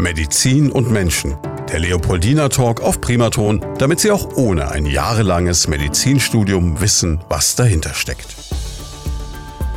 [0.00, 1.36] Medizin und Menschen.
[1.70, 7.94] Der Leopoldina Talk auf Primaton, damit Sie auch ohne ein jahrelanges Medizinstudium wissen, was dahinter
[7.94, 8.34] steckt.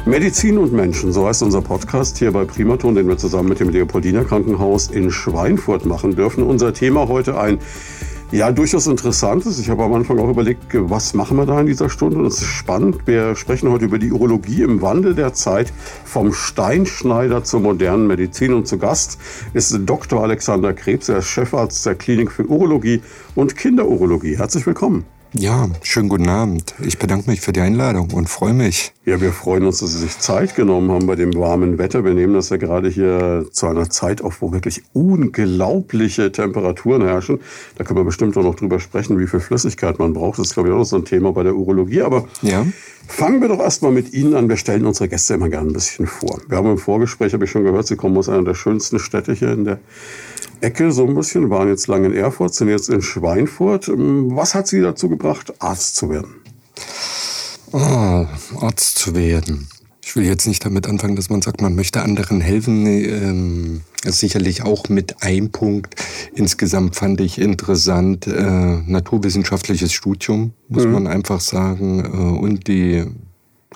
[0.06, 3.70] Medizin und Menschen, so heißt unser Podcast hier bei Primaton, den wir zusammen mit dem
[3.70, 6.44] Leopoldina Krankenhaus in Schweinfurt machen dürfen.
[6.44, 7.60] Unser Thema heute ein
[8.34, 9.60] ja, durchaus interessant ist.
[9.60, 12.24] Ich habe am Anfang auch überlegt, was machen wir da in dieser Stunde?
[12.24, 13.06] Das ist spannend.
[13.06, 15.72] Wir sprechen heute über die Urologie im Wandel der Zeit
[16.04, 18.56] vom Steinschneider zur modernen Medizin.
[18.56, 19.20] Und zu Gast
[19.54, 20.24] ist Dr.
[20.24, 23.04] Alexander Krebs, er ist Chefarzt der Klinik für Urologie
[23.36, 24.36] und Kinderurologie.
[24.36, 25.06] Herzlich willkommen.
[25.36, 26.76] Ja, schönen guten Abend.
[26.86, 28.92] Ich bedanke mich für die Einladung und freue mich.
[29.04, 32.06] Ja, wir freuen uns, dass Sie sich Zeit genommen haben bei dem warmen Wetter.
[32.06, 37.40] Wir nehmen das ja gerade hier zu einer Zeit auf, wo wirklich unglaubliche Temperaturen herrschen.
[37.78, 40.38] Da können wir bestimmt auch noch drüber sprechen, wie viel Flüssigkeit man braucht.
[40.38, 42.04] Das ist, glaube ich, auch noch so ein Thema bei der Urologie.
[42.04, 42.64] Aber ja.
[43.08, 44.50] fangen wir doch erstmal mit Ihnen an.
[44.50, 46.42] Wir stellen unsere Gäste immer gerne ein bisschen vor.
[46.48, 49.34] Wir haben im Vorgespräch, habe ich schon gehört, Sie kommen aus einer der schönsten Städte
[49.34, 49.80] hier in der
[50.64, 53.90] Ecke so ein bisschen, waren jetzt lange in Erfurt, sind jetzt in Schweinfurt.
[53.90, 56.36] Ähm, was hat Sie dazu gebracht, Arzt zu werden?
[57.74, 58.28] Ah,
[58.62, 59.68] Arzt zu werden.
[60.06, 62.86] Ich will jetzt nicht damit anfangen, dass man sagt, man möchte anderen helfen.
[62.86, 65.96] Ähm, sicherlich auch mit ein Punkt.
[66.36, 70.92] Insgesamt fand ich interessant, äh, naturwissenschaftliches Studium, muss mhm.
[70.92, 72.04] man einfach sagen.
[72.06, 73.06] Äh, und die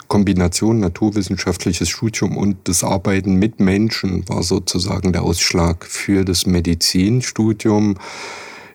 [0.07, 7.97] Kombination naturwissenschaftliches Studium und das Arbeiten mit Menschen war sozusagen der Ausschlag für das Medizinstudium.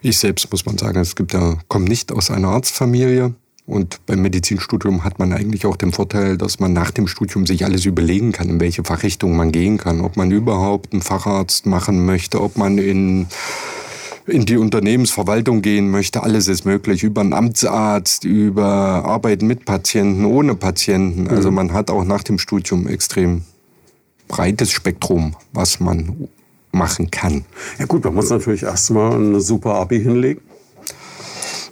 [0.01, 3.33] Ich selbst muss man sagen, es gibt ja, komme nicht aus einer Arztfamilie.
[3.65, 7.63] Und beim Medizinstudium hat man eigentlich auch den Vorteil, dass man nach dem Studium sich
[7.63, 10.01] alles überlegen kann, in welche Fachrichtung man gehen kann.
[10.01, 13.27] Ob man überhaupt einen Facharzt machen möchte, ob man in
[14.25, 17.03] in die Unternehmensverwaltung gehen möchte, alles ist möglich.
[17.03, 21.27] Über einen Amtsarzt, über Arbeiten mit Patienten, ohne Patienten.
[21.27, 21.55] Also mhm.
[21.55, 23.43] man hat auch nach dem Studium extrem
[24.27, 26.29] breites Spektrum, was man
[26.71, 27.45] machen kann.
[27.77, 30.41] Ja gut, man muss natürlich erstmal eine super Abi hinlegen.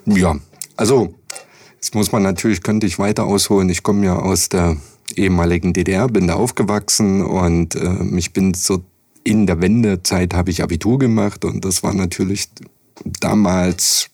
[0.05, 0.37] Ja,
[0.75, 1.13] also
[1.75, 3.69] jetzt muss man natürlich, könnte ich weiter ausholen.
[3.69, 4.77] Ich komme ja aus der
[5.15, 8.81] ehemaligen DDR, bin da aufgewachsen und äh, ich bin so
[9.23, 12.49] in der Wendezeit habe ich Abitur gemacht und das war natürlich
[13.19, 14.09] damals,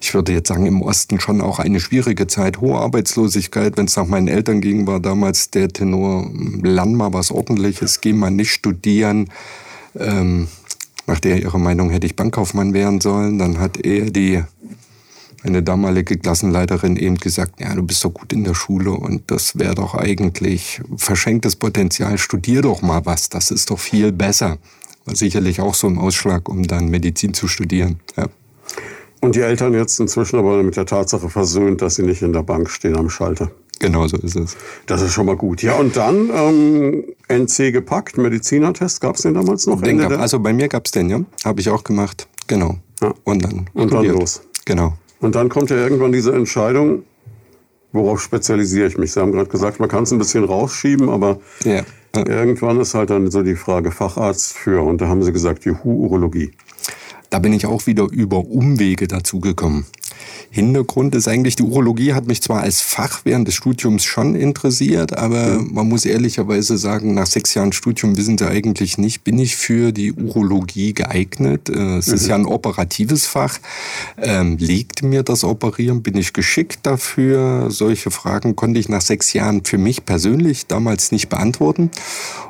[0.00, 2.60] ich würde jetzt sagen, im Osten schon auch eine schwierige Zeit.
[2.60, 6.30] Hohe Arbeitslosigkeit, wenn es nach meinen Eltern ging, war damals der Tenor,
[6.62, 9.30] lern mal was ordentliches, geh mal nicht studieren.
[9.96, 10.48] Ähm,
[11.06, 13.38] nach der ihrer Meinung hätte ich Bankkaufmann werden sollen.
[13.38, 14.42] Dann hat er die
[15.42, 19.58] eine damalige Klassenleiterin eben gesagt, ja, du bist doch gut in der Schule und das
[19.58, 24.58] wäre doch eigentlich verschenktes Potenzial, studier doch mal was, das ist doch viel besser.
[25.04, 28.00] War sicherlich auch so ein Ausschlag, um dann Medizin zu studieren.
[28.16, 28.26] Ja.
[29.20, 32.42] Und die Eltern jetzt inzwischen aber mit der Tatsache versöhnt, dass sie nicht in der
[32.42, 33.50] Bank stehen am Schalter.
[33.80, 34.56] Genau so ist es.
[34.86, 35.62] Das ist schon mal gut.
[35.62, 39.80] Ja, und dann ähm, NC gepackt, Medizinertest, gab es den damals noch?
[39.80, 41.20] Den gab, also bei mir gab es den, ja.
[41.44, 42.26] Habe ich auch gemacht.
[42.48, 42.78] Genau.
[43.00, 43.14] Ja.
[43.24, 44.42] Und dann, und dann los.
[44.64, 44.94] Genau.
[45.20, 47.02] Und dann kommt ja irgendwann diese Entscheidung,
[47.92, 49.12] worauf spezialisiere ich mich?
[49.12, 51.82] Sie haben gerade gesagt, man kann es ein bisschen rausschieben, aber ja.
[52.14, 54.82] irgendwann ist halt dann so die Frage Facharzt für.
[54.82, 56.52] Und da haben Sie gesagt, Juhu, Urologie.
[57.30, 59.86] Da bin ich auch wieder über Umwege dazu gekommen.
[60.50, 65.16] Hintergrund ist eigentlich, die Urologie hat mich zwar als Fach während des Studiums schon interessiert,
[65.16, 69.56] aber man muss ehrlicherweise sagen, nach sechs Jahren Studium wissen sie eigentlich nicht, bin ich
[69.56, 71.68] für die Urologie geeignet?
[71.68, 72.14] Äh, es mhm.
[72.14, 73.58] ist ja ein operatives Fach.
[74.16, 76.02] Ähm, liegt mir das Operieren?
[76.02, 77.70] Bin ich geschickt dafür?
[77.70, 81.90] Solche Fragen konnte ich nach sechs Jahren für mich persönlich damals nicht beantworten.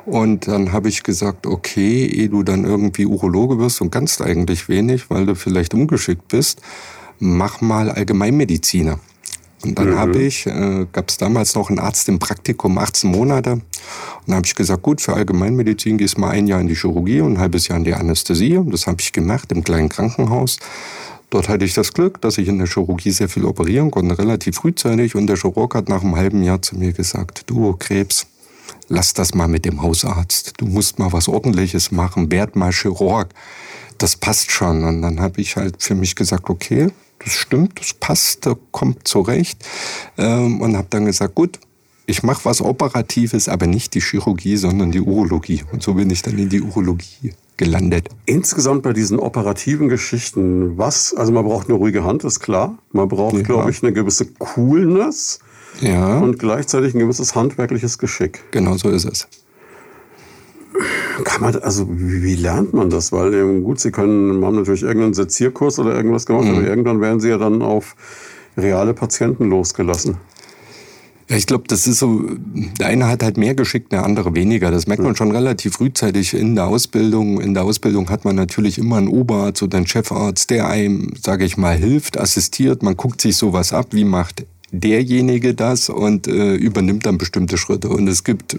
[0.05, 4.69] Und dann habe ich gesagt, okay, ehe du dann irgendwie Urologe wirst und kannst eigentlich
[4.69, 6.61] wenig, weil du vielleicht ungeschickt bist,
[7.19, 8.99] mach mal Allgemeinmediziner.
[9.63, 9.97] Und dann mhm.
[9.97, 13.53] habe ich, äh, gab es damals noch einen Arzt im Praktikum, 18 Monate.
[13.53, 13.63] Und
[14.27, 17.21] dann habe ich gesagt, gut, für Allgemeinmedizin gehst du mal ein Jahr in die Chirurgie
[17.21, 18.57] und ein halbes Jahr in die Anästhesie.
[18.57, 20.59] Und das habe ich gemacht im kleinen Krankenhaus.
[21.29, 24.55] Dort hatte ich das Glück, dass ich in der Chirurgie sehr viel operieren konnte, relativ
[24.55, 25.15] frühzeitig.
[25.15, 28.27] Und der Chirurg hat nach einem halben Jahr zu mir gesagt, du Krebs,
[28.87, 30.53] lass das mal mit dem Hausarzt.
[30.57, 33.27] Du musst mal was Ordentliches machen, werd mal Chirurg.
[33.97, 34.85] Das passt schon.
[34.85, 36.89] Und dann habe ich halt für mich gesagt, okay,
[37.23, 39.65] das stimmt, das passt, das kommt zurecht.
[40.17, 41.59] Ähm, und habe dann gesagt, gut,
[42.05, 45.63] ich mache was Operatives, aber nicht die Chirurgie, sondern die Urologie.
[45.71, 48.09] Und so bin ich dann in die Urologie gelandet.
[48.25, 52.79] Insgesamt bei diesen operativen Geschichten, was, also man braucht eine ruhige Hand, ist klar.
[52.91, 53.41] Man braucht, ja.
[53.43, 55.39] glaube ich, eine gewisse Coolness.
[55.81, 56.19] Ja.
[56.19, 58.43] Und gleichzeitig ein gewisses handwerkliches Geschick.
[58.51, 59.27] Genau so ist es.
[61.23, 63.11] Kann man, also wie, wie, lernt man das?
[63.11, 66.55] Weil ähm, gut, Sie können, haben natürlich irgendeinen Sezierkurs oder irgendwas gemacht, mhm.
[66.55, 67.95] aber irgendwann werden Sie ja dann auf
[68.57, 70.17] reale Patienten losgelassen.
[71.29, 72.23] Ja, ich glaube, das ist so,
[72.79, 74.71] der eine hat halt mehr geschickt, der andere weniger.
[74.71, 77.39] Das merkt man schon relativ frühzeitig in der Ausbildung.
[77.39, 81.45] In der Ausbildung hat man natürlich immer einen Oberarzt oder einen Chefarzt, der einem, sage
[81.45, 82.81] ich mal, hilft, assistiert.
[82.81, 87.89] Man guckt sich sowas ab, wie macht derjenige das und äh, übernimmt dann bestimmte Schritte.
[87.89, 88.57] Und es gibt,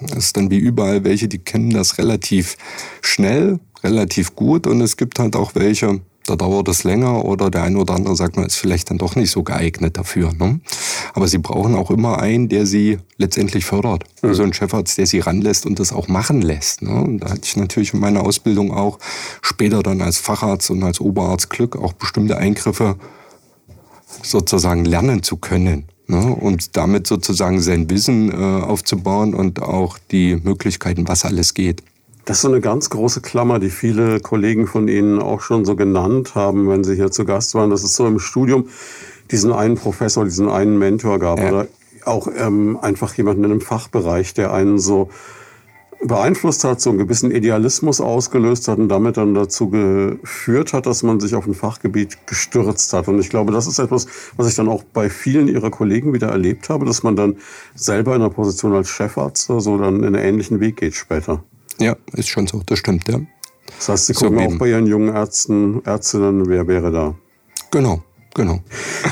[0.00, 2.56] das ist dann wie überall, welche, die kennen das relativ
[3.02, 4.66] schnell, relativ gut.
[4.66, 8.16] Und es gibt halt auch welche, da dauert es länger oder der eine oder andere
[8.16, 10.32] sagt, man ist vielleicht dann doch nicht so geeignet dafür.
[10.32, 10.60] Ne?
[11.14, 14.04] Aber sie brauchen auch immer einen, der sie letztendlich fördert.
[14.22, 14.28] Mhm.
[14.28, 16.82] Also ein Chefarzt, der sie ranlässt und das auch machen lässt.
[16.82, 16.94] Ne?
[16.94, 18.98] Und da hatte ich natürlich in meiner Ausbildung auch
[19.42, 22.96] später dann als Facharzt und als Oberarzt Glück, auch bestimmte Eingriffe
[24.22, 25.84] sozusagen lernen zu können.
[26.06, 26.24] Ne?
[26.24, 31.82] Und damit sozusagen sein Wissen äh, aufzubauen und auch die Möglichkeiten, was alles geht.
[32.26, 35.76] Das ist so eine ganz große Klammer, die viele Kollegen von Ihnen auch schon so
[35.76, 37.70] genannt haben, wenn sie hier zu Gast waren.
[37.70, 38.68] Das ist so im Studium
[39.30, 41.48] diesen einen Professor, diesen einen Mentor gab ja.
[41.48, 41.68] oder
[42.04, 45.10] auch ähm, einfach jemanden in einem Fachbereich, der einen so
[46.02, 51.02] beeinflusst hat, so einen gewissen Idealismus ausgelöst hat und damit dann dazu geführt hat, dass
[51.02, 53.08] man sich auf ein Fachgebiet gestürzt hat.
[53.08, 54.06] Und ich glaube, das ist etwas,
[54.36, 57.36] was ich dann auch bei vielen ihrer Kollegen wieder erlebt habe, dass man dann
[57.74, 61.42] selber in der Position als Chefarzt so dann in einen ähnlichen Weg geht später.
[61.78, 63.20] Ja, ist schon so, das stimmt, ja.
[63.76, 67.14] Das heißt, Sie gucken so auch bei Ihren jungen Ärzten, Ärztinnen, wer wäre da?
[67.70, 68.02] Genau,
[68.36, 68.60] Genau.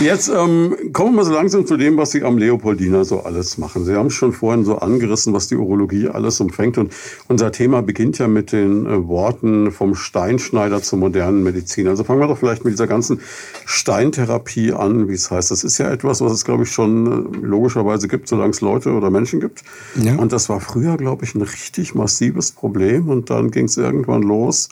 [0.00, 3.86] Jetzt ähm, kommen wir so langsam zu dem, was Sie am Leopoldina so alles machen.
[3.86, 6.76] Sie haben schon vorhin so angerissen, was die Urologie alles umfängt.
[6.76, 6.92] Und
[7.26, 11.88] unser Thema beginnt ja mit den äh, Worten vom Steinschneider zur modernen Medizin.
[11.88, 13.20] Also fangen wir doch vielleicht mit dieser ganzen
[13.64, 15.50] Steintherapie an, wie es heißt.
[15.50, 18.92] Das ist ja etwas, was es, glaube ich, schon äh, logischerweise gibt, solange es Leute
[18.92, 19.62] oder Menschen gibt.
[19.94, 20.16] Ja.
[20.16, 23.08] Und das war früher, glaube ich, ein richtig massives Problem.
[23.08, 24.68] Und dann ging es irgendwann los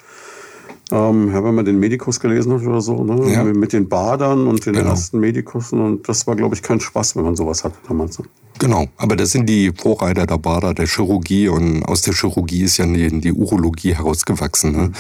[0.91, 3.33] ähm, ja, wenn man den Medikus gelesen hat oder so, ne?
[3.33, 3.45] Ja.
[3.45, 4.91] mit den Badern und den genau.
[4.91, 5.81] ersten Medikussen.
[5.81, 8.23] Und das war, glaube ich, kein Spaß, wenn man sowas hatte damals.
[8.63, 12.77] Genau, aber das sind die Vorreiter der Bader, der Chirurgie und aus der Chirurgie ist
[12.77, 14.71] ja die, die Urologie herausgewachsen.
[14.71, 14.93] Ne?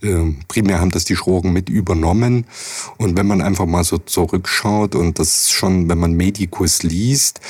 [0.00, 2.46] Äh, primär haben das die Chirurgen mit übernommen
[2.96, 7.40] und wenn man einfach mal so zurückschaut und das schon, wenn man Medikus liest,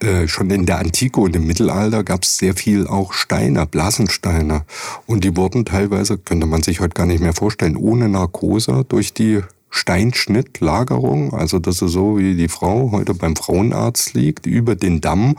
[0.00, 4.64] äh, schon in der Antike und im Mittelalter gab es sehr viel auch Steine, Blasensteine
[5.04, 9.12] und die wurden teilweise, könnte man sich heute gar nicht mehr vorstellen, ohne Narkose durch
[9.12, 15.00] die Steinschnittlagerung, also das ist so, wie die Frau heute beim Frauenarzt liegt, über den
[15.00, 15.36] Damm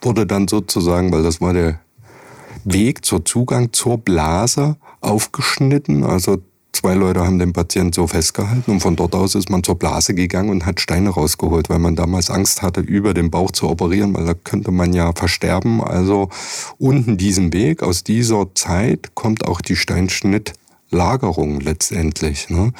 [0.00, 1.80] wurde dann sozusagen, weil das war der
[2.64, 6.38] Weg zur Zugang zur Blase aufgeschnitten, also
[6.72, 10.14] zwei Leute haben den Patienten so festgehalten und von dort aus ist man zur Blase
[10.14, 14.14] gegangen und hat Steine rausgeholt, weil man damals Angst hatte, über den Bauch zu operieren,
[14.14, 15.82] weil da könnte man ja versterben.
[15.82, 16.28] Also
[16.78, 20.54] unten diesen Weg, aus dieser Zeit kommt auch die Steinschnitt
[20.92, 22.48] Lagerung letztendlich.
[22.50, 22.72] Ne?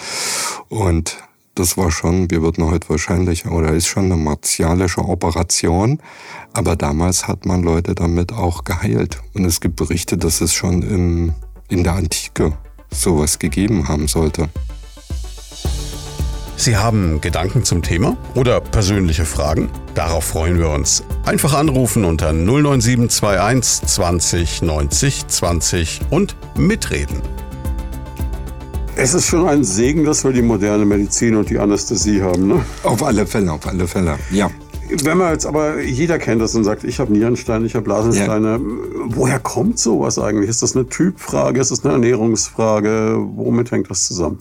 [0.68, 1.16] Und
[1.54, 5.98] das war schon, wir würden heute wahrscheinlich, oder ist schon eine martialische Operation,
[6.54, 9.20] aber damals hat man Leute damit auch geheilt.
[9.34, 11.34] Und es gibt Berichte, dass es schon im,
[11.68, 12.52] in der Antike
[12.90, 14.48] sowas gegeben haben sollte.
[16.56, 19.68] Sie haben Gedanken zum Thema oder persönliche Fragen?
[19.94, 21.02] Darauf freuen wir uns.
[21.24, 27.20] Einfach anrufen unter 09721 20 90 20 und mitreden.
[28.94, 32.46] Es ist schon ein Segen, dass wir die moderne Medizin und die Anästhesie haben.
[32.46, 32.64] Ne?
[32.82, 34.50] Auf alle Fälle, auf alle Fälle, ja.
[35.02, 38.52] Wenn man jetzt aber, jeder kennt das und sagt, ich habe Nierensteine, ich habe Blasensteine.
[38.52, 38.60] Ja.
[39.06, 40.50] Woher kommt sowas eigentlich?
[40.50, 41.60] Ist das eine Typfrage?
[41.60, 43.16] Ist das eine Ernährungsfrage?
[43.34, 44.36] Womit hängt das zusammen?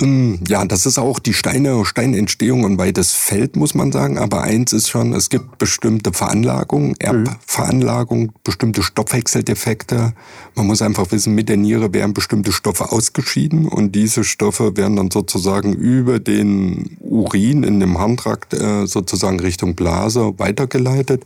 [0.00, 4.18] Ähm, ja, das ist auch die Steine, Steinentstehung ein weites Feld, muss man sagen.
[4.18, 10.12] Aber eins ist schon, es gibt bestimmte Veranlagungen, Erbveranlagungen, bestimmte Stoffwechseldefekte.
[10.54, 14.96] Man muss einfach wissen, mit der Niere werden bestimmte Stoffe ausgeschieden und diese Stoffe werden
[14.96, 21.24] dann sozusagen über den Urin in dem Harntrakt äh, sozusagen Richtung Blase weitergeleitet.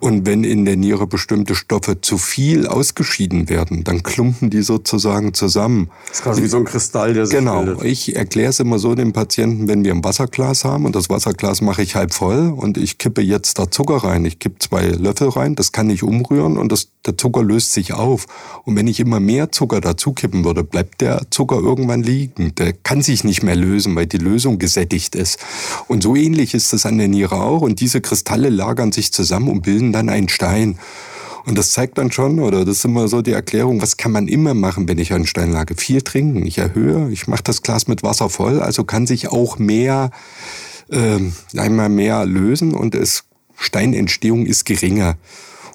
[0.00, 5.34] Und wenn in der Niere bestimmte Stoffe zu viel ausgeschieden werden, dann klumpen die sozusagen
[5.34, 5.90] zusammen.
[6.08, 7.64] Das ist quasi wie so ein Kristall, der sich Genau.
[7.64, 7.84] Bildet.
[7.84, 11.60] Ich erkläre es immer so den Patienten, wenn wir ein Wasserglas haben und das Wasserglas
[11.60, 14.24] mache ich halb voll und ich kippe jetzt da Zucker rein.
[14.24, 17.92] Ich kippe zwei Löffel rein, das kann ich umrühren und das, der Zucker löst sich
[17.92, 18.26] auf.
[18.64, 22.54] Und wenn ich immer mehr Zucker dazu kippen würde, bleibt der Zucker irgendwann liegen.
[22.56, 25.38] Der kann sich nicht mehr lösen, weil die Lösung gesättigt ist.
[25.88, 29.48] Und so ähnlich ist das an der Niere auch und diese Kristalle lagern sich zusammen
[29.48, 30.78] und bilden dann einen Stein.
[31.46, 34.28] Und das zeigt dann schon, oder das ist immer so die Erklärung, was kann man
[34.28, 35.74] immer machen, wenn ich einen Stein lage?
[35.74, 36.46] Viel trinken.
[36.46, 40.10] Ich erhöhe, ich mache das Glas mit Wasser voll, also kann sich auch mehr,
[40.90, 41.18] äh,
[41.56, 43.24] einmal mehr lösen und es,
[43.56, 45.16] Steinentstehung ist geringer.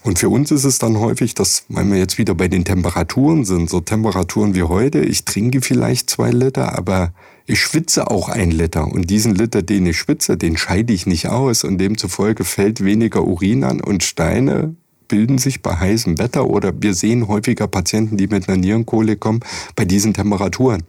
[0.02, 3.44] Und für uns ist es dann häufig, dass, weil wir jetzt wieder bei den Temperaturen
[3.46, 7.14] sind, so Temperaturen wie heute, ich trinke vielleicht zwei Liter, aber
[7.46, 8.88] ich schwitze auch ein Liter.
[8.88, 11.64] Und diesen Liter, den ich schwitze, den scheide ich nicht aus.
[11.64, 14.76] Und demzufolge fällt weniger Urin an und Steine
[15.10, 19.42] bilden sich bei heißem Wetter oder wir sehen häufiger Patienten, die mit einer Nierenkohle kommen,
[19.76, 20.84] bei diesen Temperaturen.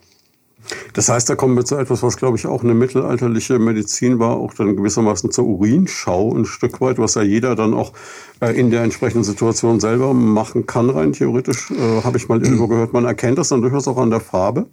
[0.92, 4.36] Das heißt, da kommen wir zu etwas, was, glaube ich, auch eine mittelalterliche Medizin war,
[4.36, 7.92] auch dann gewissermaßen zur Urinschau ein Stück weit, was ja jeder dann auch
[8.40, 12.68] äh, in der entsprechenden Situation selber machen kann, rein theoretisch, äh, habe ich mal irgendwo
[12.68, 12.92] gehört.
[12.92, 14.66] Man erkennt das dann durchaus auch an der Farbe,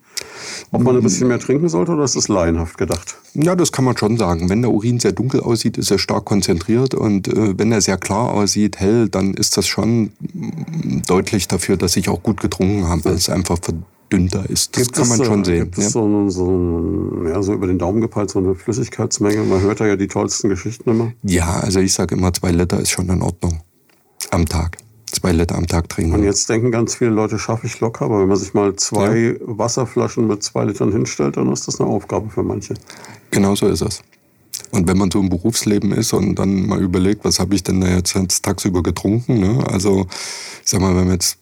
[0.71, 3.17] ob man ein bisschen mehr trinken sollte oder ist das laienhaft gedacht?
[3.33, 4.49] Ja, das kann man schon sagen.
[4.49, 7.97] Wenn der Urin sehr dunkel aussieht, ist er stark konzentriert und äh, wenn er sehr
[7.97, 12.87] klar aussieht, hell, dann ist das schon mm, deutlich dafür, dass ich auch gut getrunken
[12.87, 13.59] habe, weil es einfach
[14.11, 14.75] dünner ist.
[14.75, 15.63] Das Gibt kann man es, schon äh, sehen.
[15.65, 19.43] Gibt es so, so, ja, so über den Daumen gepeilt, so eine Flüssigkeitsmenge?
[19.43, 21.13] Man hört da ja die tollsten Geschichten immer.
[21.23, 23.61] Ja, also ich sage immer, zwei Liter ist schon in Ordnung.
[24.31, 24.77] Am Tag.
[25.11, 26.13] Zwei Liter am Tag trinken.
[26.13, 29.17] Und jetzt denken ganz viele Leute, schaffe ich locker, aber wenn man sich mal zwei
[29.17, 29.33] ja.
[29.39, 32.73] Wasserflaschen mit zwei Litern hinstellt, dann ist das eine Aufgabe für manche.
[33.31, 34.01] Genau so ist es.
[34.71, 37.81] Und wenn man so im Berufsleben ist und dann mal überlegt, was habe ich denn
[37.81, 39.63] da jetzt tagsüber getrunken, ne?
[39.71, 40.07] also
[40.63, 41.37] sag mal, wenn man jetzt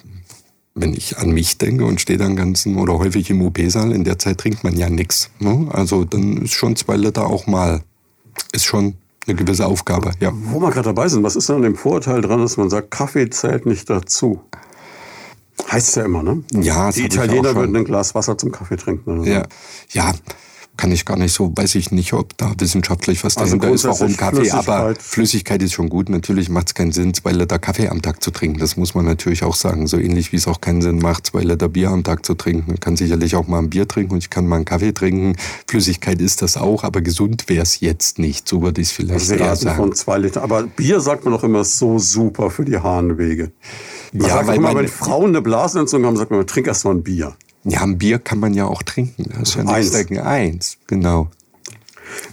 [0.76, 4.20] wenn ich an mich denke und stehe dann ganzen oder häufig im OP-Saal, in der
[4.20, 5.30] Zeit trinkt man ja nichts.
[5.40, 5.70] Ne?
[5.72, 7.82] Also dann ist schon zwei Liter auch mal,
[8.52, 10.32] ist schon eine gewisse Aufgabe, ja.
[10.34, 12.92] Wo wir gerade dabei sind, was ist denn an dem Vorurteil dran, dass man sagt,
[12.92, 14.42] Kaffee zählt nicht dazu?
[15.72, 16.44] Heißt ja immer, ne?
[16.52, 19.20] Ja, Die Italiener würden ein Glas Wasser zum Kaffee trinken.
[19.20, 19.32] Oder.
[19.32, 19.44] Ja,
[19.92, 20.14] ja,
[20.78, 23.84] kann ich gar nicht so, weiß ich nicht, ob da wissenschaftlich was also dahinter ist,
[23.86, 24.68] warum Kaffee, Flüssigkeit.
[24.68, 26.10] aber Flüssigkeit ist schon gut.
[26.10, 28.60] Natürlich macht es keinen Sinn, zwei Liter Kaffee am Tag zu trinken.
[28.60, 29.88] Das muss man natürlich auch sagen.
[29.88, 32.66] So ähnlich wie es auch keinen Sinn macht, zwei Liter Bier am Tag zu trinken.
[32.68, 35.36] Man kann sicherlich auch mal ein Bier trinken und ich kann mal einen Kaffee trinken.
[35.68, 38.48] Flüssigkeit ist das auch, aber gesund wäre es jetzt nicht.
[38.48, 39.78] So würde ich es vielleicht also eher sagen.
[39.78, 40.44] von zwei Liter.
[40.44, 43.52] Aber Bier sagt man doch immer so super für die Harnwege.
[44.14, 46.92] Man ja, sagt weil immer, wenn Frauen eine Blasenentzündung haben, sagt man, trink erst mal
[46.92, 47.36] ein Bier.
[47.66, 49.26] Ja, ein Bier kann man ja auch trinken.
[49.30, 49.92] Das ist ja Eins.
[49.92, 50.22] Dagegen.
[50.22, 51.30] Eins, genau.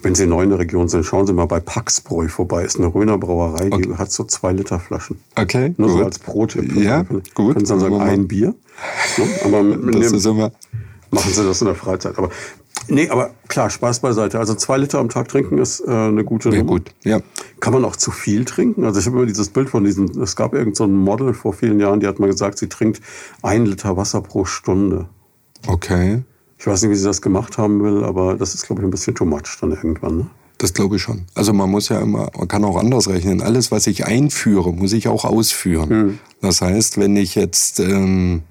[0.03, 2.65] Wenn Sie neu in der Region sind, schauen Sie mal bei Paxbräu vorbei.
[2.65, 3.95] Ist eine Röner Brauerei, die okay.
[3.97, 5.19] hat so zwei Liter Flaschen.
[5.37, 5.75] Okay.
[5.79, 5.99] Nur gut.
[5.99, 6.77] so als Pro-Tipp.
[6.77, 7.55] Ja, gut.
[7.55, 8.55] Können Sie dann sagen, ein Bier.
[9.17, 10.53] Ja, aber mit das dem, ist immer
[11.13, 12.19] machen Sie das in der Freizeit.
[12.19, 12.31] Aber
[12.89, 14.39] nee, aber klar, Spaß beiseite.
[14.39, 16.65] Also zwei Liter am Tag trinken ist äh, eine gute Nummer.
[16.65, 16.91] gut.
[17.05, 17.21] Ja.
[17.61, 18.85] Kann man auch zu viel trinken?
[18.85, 21.53] Also ich habe immer dieses Bild von diesem, es gab irgend so ein Model vor
[21.53, 23.01] vielen Jahren, die hat mal gesagt, sie trinkt
[23.43, 25.09] ein Liter Wasser pro Stunde.
[25.67, 26.23] Okay.
[26.59, 28.91] Ich weiß nicht, wie sie das gemacht haben will, aber das ist, glaube ich, ein
[28.91, 30.19] bisschen too much dann irgendwann.
[30.19, 30.27] Ne?
[30.59, 31.25] Das glaube ich schon.
[31.35, 33.43] Also man muss ja immer, man kann auch anders rechnen.
[33.43, 35.91] Alles, was ich einführe, muss ich auch ausführen.
[35.91, 36.19] Hm.
[36.41, 38.43] Das heißt, wenn ich jetzt ähm,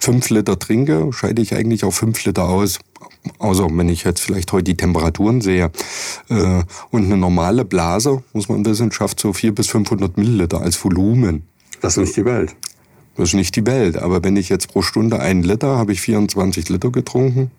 [0.00, 2.80] fünf Liter trinke, scheide ich eigentlich auch fünf Liter aus.
[3.38, 5.70] Außer wenn ich jetzt vielleicht heute die Temperaturen sehe.
[6.28, 10.82] Äh, und eine normale Blase, muss man in Wissenschaft, so vier bis 500 Milliliter als
[10.82, 11.44] Volumen.
[11.80, 12.56] Das ist nicht die Welt.
[13.20, 13.96] Das ist nicht die Welt.
[13.98, 17.50] Aber wenn ich jetzt pro Stunde einen Liter, habe ich 24 Liter getrunken.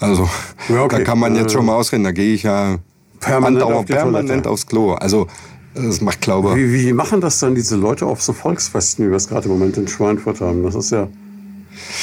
[0.00, 0.28] Also
[0.68, 0.98] Ja, okay.
[0.98, 2.04] da kann man jetzt Äh, schon mal ausreden.
[2.04, 2.76] Da gehe ich ja
[3.20, 4.50] Permanent auf permanent Toilette.
[4.50, 4.92] aufs Klo.
[4.92, 5.26] Also
[5.74, 9.16] das macht, glaube Wie, wie machen das dann diese Leute auf so Volksfesten, wie wir
[9.16, 10.62] es gerade im Moment in Schweinfurt haben?
[10.62, 11.08] Das ist ja.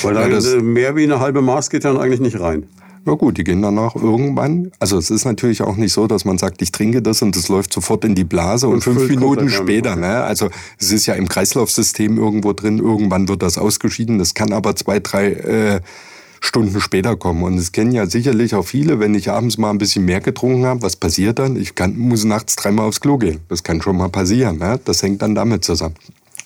[0.04, 2.68] Weil da Ja, mehr wie eine halbe Maß geht dann eigentlich nicht rein.
[3.06, 4.72] Ja gut, die gehen danach irgendwann.
[4.80, 7.50] Also es ist natürlich auch nicht so, dass man sagt, ich trinke das und es
[7.50, 9.98] läuft sofort in die Blase und, Und fünf Minuten später.
[9.98, 10.24] Ne?
[10.24, 12.80] Also es ist ja im Kreislaufsystem irgendwo drin.
[12.80, 14.20] Irgendwann wird das ausgeschieden.
[14.20, 15.82] Das kann aber zwei, drei äh,
[16.40, 17.44] Stunden später kommen.
[17.44, 20.66] Und es kennen ja sicherlich auch viele, wenn ich abends mal ein bisschen mehr getrunken
[20.66, 21.58] habe, was passiert dann?
[21.58, 23.40] Ich kann, muss nachts dreimal aufs Klo gehen.
[23.50, 24.60] Das kann schon mal passieren.
[24.60, 24.80] Ne?
[24.86, 25.96] Das hängt dann damit zusammen.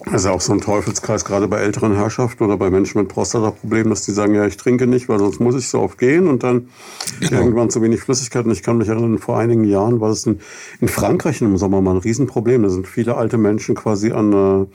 [0.06, 3.08] Das ist ja auch so ein Teufelskreis, gerade bei älteren Herrschaften oder bei Menschen mit
[3.10, 6.28] Prostataproblemen, dass die sagen, ja, ich trinke nicht, weil sonst muss ich so oft gehen
[6.28, 6.70] und dann
[7.20, 7.42] Genau.
[7.42, 8.46] irgendwann zu wenig Flüssigkeit.
[8.46, 10.40] Und ich kann mich erinnern, vor einigen Jahren war das in,
[10.82, 12.64] in Frankreich im Sommer mal ein Riesenproblem.
[12.64, 14.66] Da sind viele alte Menschen quasi an äh,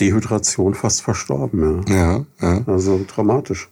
[0.00, 1.84] Dehydration fast verstorben.
[1.88, 1.94] Ja.
[1.94, 2.60] Ja, ja.
[2.66, 3.68] Also dramatisch.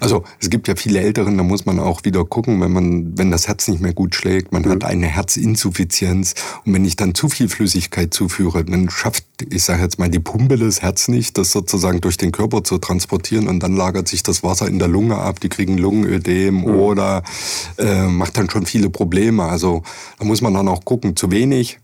[0.00, 3.30] Also es gibt ja viele Älteren, da muss man auch wieder gucken, wenn man, wenn
[3.30, 7.28] das Herz nicht mehr gut schlägt, man hat eine Herzinsuffizienz und wenn ich dann zu
[7.28, 11.52] viel Flüssigkeit zuführe, dann schafft, ich sage jetzt mal, die Pumpe des Herz nicht, das
[11.52, 15.16] sozusagen durch den Körper zu transportieren und dann lagert sich das Wasser in der Lunge
[15.16, 17.22] ab, die kriegen Lungenödem oder
[17.78, 19.44] äh, macht dann schon viele Probleme.
[19.44, 19.82] Also
[20.18, 21.78] da muss man dann auch gucken, zu wenig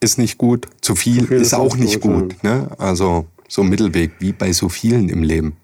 [0.00, 2.44] ist nicht gut, zu viel, Zu viel ist ist auch auch nicht gut, gut.
[2.44, 2.68] Ne?
[2.78, 5.56] Also so ein Mittelweg, wie bei so vielen im Leben.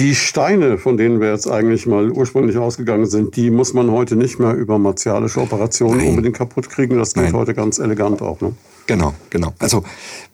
[0.00, 4.16] Die Steine, von denen wir jetzt eigentlich mal ursprünglich ausgegangen sind, die muss man heute
[4.16, 6.08] nicht mehr über martialische Operationen Nein.
[6.08, 6.96] unbedingt kaputt kriegen.
[6.96, 7.34] Das geht Nein.
[7.34, 8.40] heute ganz elegant auch.
[8.40, 8.54] Ne?
[8.86, 9.52] Genau, genau.
[9.58, 9.84] Also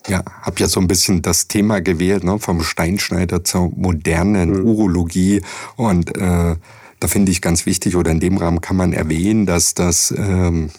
[0.06, 5.42] ja, habe ja so ein bisschen das Thema gewählt, ne, vom Steinschneider zur modernen Urologie
[5.74, 6.54] und äh,
[7.00, 10.70] da finde ich ganz wichtig oder in dem Rahmen kann man erwähnen, dass das ähm,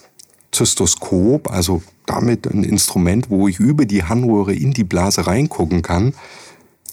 [0.50, 6.14] Zystoskop, also damit ein Instrument, wo ich über die Harnröhre in die Blase reingucken kann.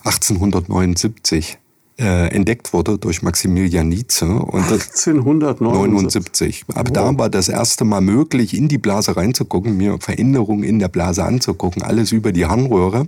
[0.03, 1.57] 1879
[1.97, 4.25] äh, entdeckt wurde durch Maximilian Nietzsche.
[4.25, 6.65] Und 1879.
[6.73, 6.93] Ab wow.
[6.93, 11.23] da war das erste Mal möglich, in die Blase reinzugucken, mir Veränderungen in der Blase
[11.23, 13.07] anzugucken, alles über die Harnröhre.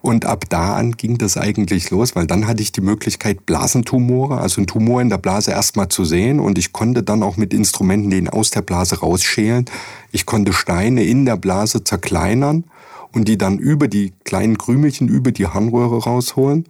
[0.00, 4.38] Und ab da an ging das eigentlich los, weil dann hatte ich die Möglichkeit, Blasentumore,
[4.38, 6.40] also einen Tumor in der Blase erstmal zu sehen.
[6.40, 9.66] Und ich konnte dann auch mit Instrumenten den aus der Blase rausschälen.
[10.10, 12.64] Ich konnte Steine in der Blase zerkleinern
[13.12, 16.66] und die dann über die kleinen Krümelchen, über die Harnröhre rausholen.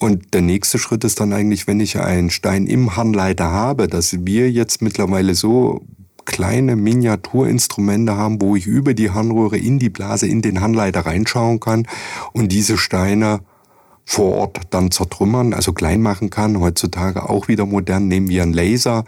[0.00, 4.24] Und der nächste Schritt ist dann eigentlich, wenn ich einen Stein im Harnleiter habe, dass
[4.24, 5.82] wir jetzt mittlerweile so
[6.24, 11.60] kleine Miniaturinstrumente haben, wo ich über die Harnröhre in die Blase, in den Harnleiter reinschauen
[11.60, 11.86] kann
[12.32, 13.40] und diese Steine
[14.06, 16.58] vor Ort dann zertrümmern, also klein machen kann.
[16.58, 19.04] Heutzutage auch wieder modern, nehmen wir einen Laser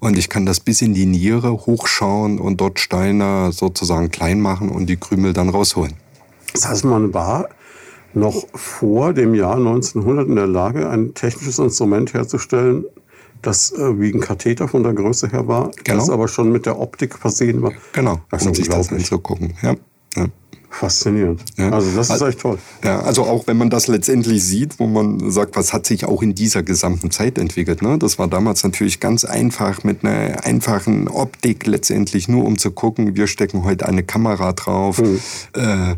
[0.00, 4.70] und ich kann das bis in die Niere hochschauen und dort Steine sozusagen klein machen
[4.70, 5.92] und die Krümel dann rausholen.
[6.54, 7.48] Das heißt, man war
[8.14, 12.84] noch vor dem Jahr 1900 in der Lage, ein technisches Instrument herzustellen,
[13.42, 15.98] das äh, wie ein Katheter von der Größe her war, genau.
[15.98, 17.72] das aber schon mit der Optik versehen war.
[17.92, 19.54] Genau, das um sich das anzugucken.
[19.62, 19.74] Ja.
[20.16, 20.26] ja.
[20.72, 21.42] Faszinierend.
[21.56, 21.70] Ja.
[21.70, 22.56] Also das ist echt toll.
[22.84, 26.22] Ja, also auch wenn man das letztendlich sieht, wo man sagt, was hat sich auch
[26.22, 27.82] in dieser gesamten Zeit entwickelt.
[27.82, 27.98] Ne?
[27.98, 33.16] Das war damals natürlich ganz einfach mit einer einfachen Optik letztendlich nur um zu gucken,
[33.16, 35.02] wir stecken heute eine Kamera drauf.
[35.02, 35.18] Mhm.
[35.54, 35.96] Äh,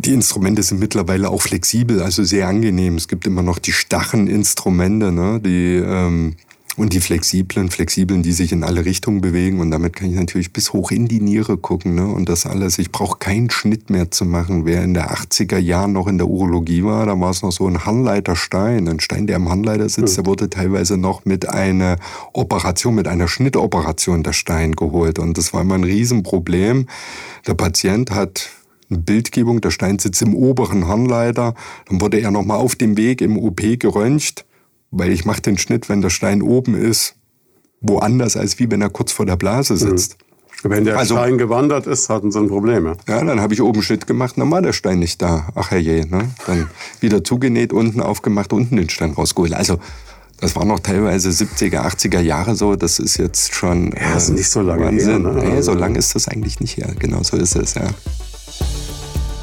[0.00, 2.96] die Instrumente sind mittlerweile auch flexibel, also sehr angenehm.
[2.96, 6.36] Es gibt immer noch die starren Instrumente, ne, die ähm,
[6.76, 9.60] und die flexiblen, flexiblen, die sich in alle Richtungen bewegen.
[9.60, 11.94] Und damit kann ich natürlich bis hoch in die Niere gucken.
[11.94, 12.06] Ne?
[12.06, 12.78] Und das alles.
[12.78, 14.64] Ich brauche keinen Schnitt mehr zu machen.
[14.64, 17.66] Wer in der 80er Jahren noch in der Urologie war, da war es noch so
[17.66, 18.88] ein Handleiterstein.
[18.88, 21.96] Ein Stein, der am Handleiter sitzt, der wurde teilweise noch mit einer
[22.32, 25.18] Operation, mit einer Schnittoperation der Stein geholt.
[25.18, 26.86] Und das war immer ein Riesenproblem.
[27.46, 28.48] Der Patient hat
[28.90, 31.54] eine Bildgebung, der Stein sitzt im oberen Harnleiter,
[31.88, 34.44] dann wurde er nochmal auf dem Weg im OP geröntgt,
[34.90, 37.14] weil ich mache den Schnitt, wenn der Stein oben ist,
[37.80, 39.78] woanders, als wie wenn er kurz vor der Blase mhm.
[39.78, 40.16] sitzt.
[40.18, 40.30] Mhm.
[40.62, 42.84] Wenn der also, Stein gewandert ist, hatten sie ein Problem.
[42.84, 45.48] Ja, ja dann habe ich oben Schnitt gemacht, dann war der Stein nicht da.
[45.54, 46.30] Ach herrje, ne?
[46.46, 46.68] Dann
[47.00, 49.54] wieder zugenäht, unten aufgemacht, unten den Stein rausgeholt.
[49.54, 49.78] Also
[50.40, 52.76] das war noch teilweise 70er, 80er Jahre so.
[52.76, 53.92] Das ist jetzt schon.
[53.92, 55.24] Ja, das ist nicht so lange Wahnsinn.
[55.24, 55.32] her.
[55.32, 55.50] Ne?
[55.54, 56.92] Nee, so lange ist das eigentlich nicht her.
[56.98, 57.88] Genau so ist es, ja.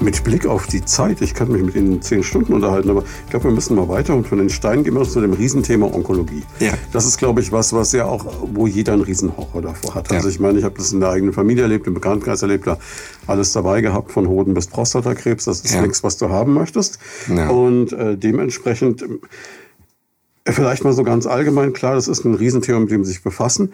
[0.00, 3.30] mit Blick auf die Zeit, ich kann mich mit Ihnen zehn Stunden unterhalten, aber ich
[3.30, 6.42] glaube, wir müssen mal weiter und von den Steinen gehen wir zu dem Riesenthema Onkologie.
[6.60, 6.72] Ja.
[6.92, 10.12] Das ist, glaube ich, was, was ja auch, wo jeder einen Riesenhorror davor hat.
[10.12, 12.78] Also ich meine, ich habe das in der eigenen Familie erlebt, im Bekanntenkreis erlebt, da
[13.26, 15.44] alles dabei gehabt, von Hoden bis Prostatakrebs.
[15.44, 15.82] Das ist ja.
[15.82, 16.98] nichts, was du haben möchtest.
[17.28, 17.48] Ja.
[17.50, 22.90] Und äh, dementsprechend äh, vielleicht mal so ganz allgemein, klar, das ist ein Riesenthema, mit
[22.90, 23.72] dem sie sich befassen.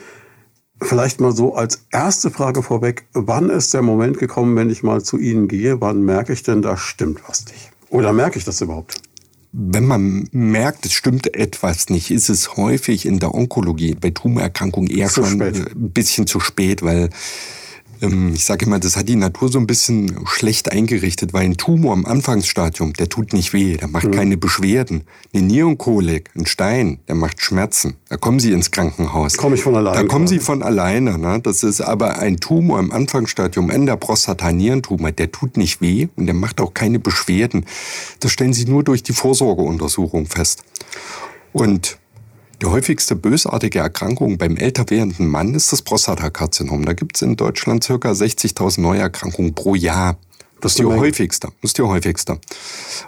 [0.82, 5.02] Vielleicht mal so als erste Frage vorweg, wann ist der Moment gekommen, wenn ich mal
[5.02, 7.70] zu Ihnen gehe, wann merke ich denn, da stimmt was nicht?
[7.90, 8.94] Oder merke ich das überhaupt?
[9.52, 14.88] Wenn man merkt, es stimmt etwas nicht, ist es häufig in der Onkologie, bei Tumorerkrankungen
[14.88, 15.56] eher zu schon spät.
[15.74, 17.10] ein bisschen zu spät, weil
[18.00, 21.92] ich sage immer, das hat die Natur so ein bisschen schlecht eingerichtet, weil ein Tumor
[21.94, 24.12] im Anfangsstadium, der tut nicht weh, der macht mhm.
[24.12, 25.04] keine Beschwerden.
[25.34, 27.96] Eine Nierenkolik, ein Stein, der macht Schmerzen.
[28.08, 29.36] Da kommen Sie ins Krankenhaus.
[29.36, 29.96] Komme ich von alleine.
[29.96, 31.18] Da kommen Sie von alleine.
[31.18, 31.40] Ne?
[31.42, 36.08] Das ist aber ein Tumor im Anfangsstadium, in der Prostata, Nierentumor, der tut nicht weh
[36.16, 37.66] und der macht auch keine Beschwerden.
[38.20, 40.64] Das stellen Sie nur durch die Vorsorgeuntersuchung fest.
[41.52, 41.98] Und
[42.60, 46.84] die häufigste bösartige Erkrankung beim älter werdenden Mann ist das Prostatakarzinom.
[46.84, 50.18] Da gibt es in Deutschland circa 60.000 Neuerkrankungen pro Jahr.
[50.60, 51.48] Das ist die häufigste.
[51.60, 52.38] Das ist die häufigste.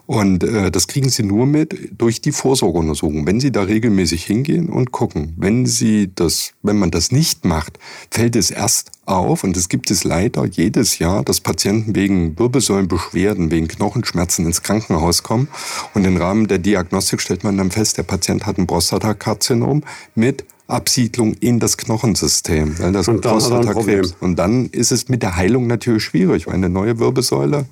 [0.07, 3.27] Und äh, das kriegen Sie nur mit durch die Vorsorgeuntersuchung.
[3.27, 7.79] Wenn Sie da regelmäßig hingehen und gucken, wenn Sie das, wenn man das nicht macht,
[8.11, 13.51] fällt es erst auf und es gibt es leider jedes Jahr, dass Patienten wegen Wirbelsäulenbeschwerden,
[13.51, 15.49] wegen Knochenschmerzen ins Krankenhaus kommen
[15.95, 19.83] und im Rahmen der Diagnostik stellt man dann fest, der Patient hat ein Prostatakarzinom
[20.15, 22.77] mit Absiedlung in das Knochensystem.
[22.93, 26.99] Das und, dann und dann ist es mit der Heilung natürlich schwierig, weil eine neue
[26.99, 27.67] Wirbelsäule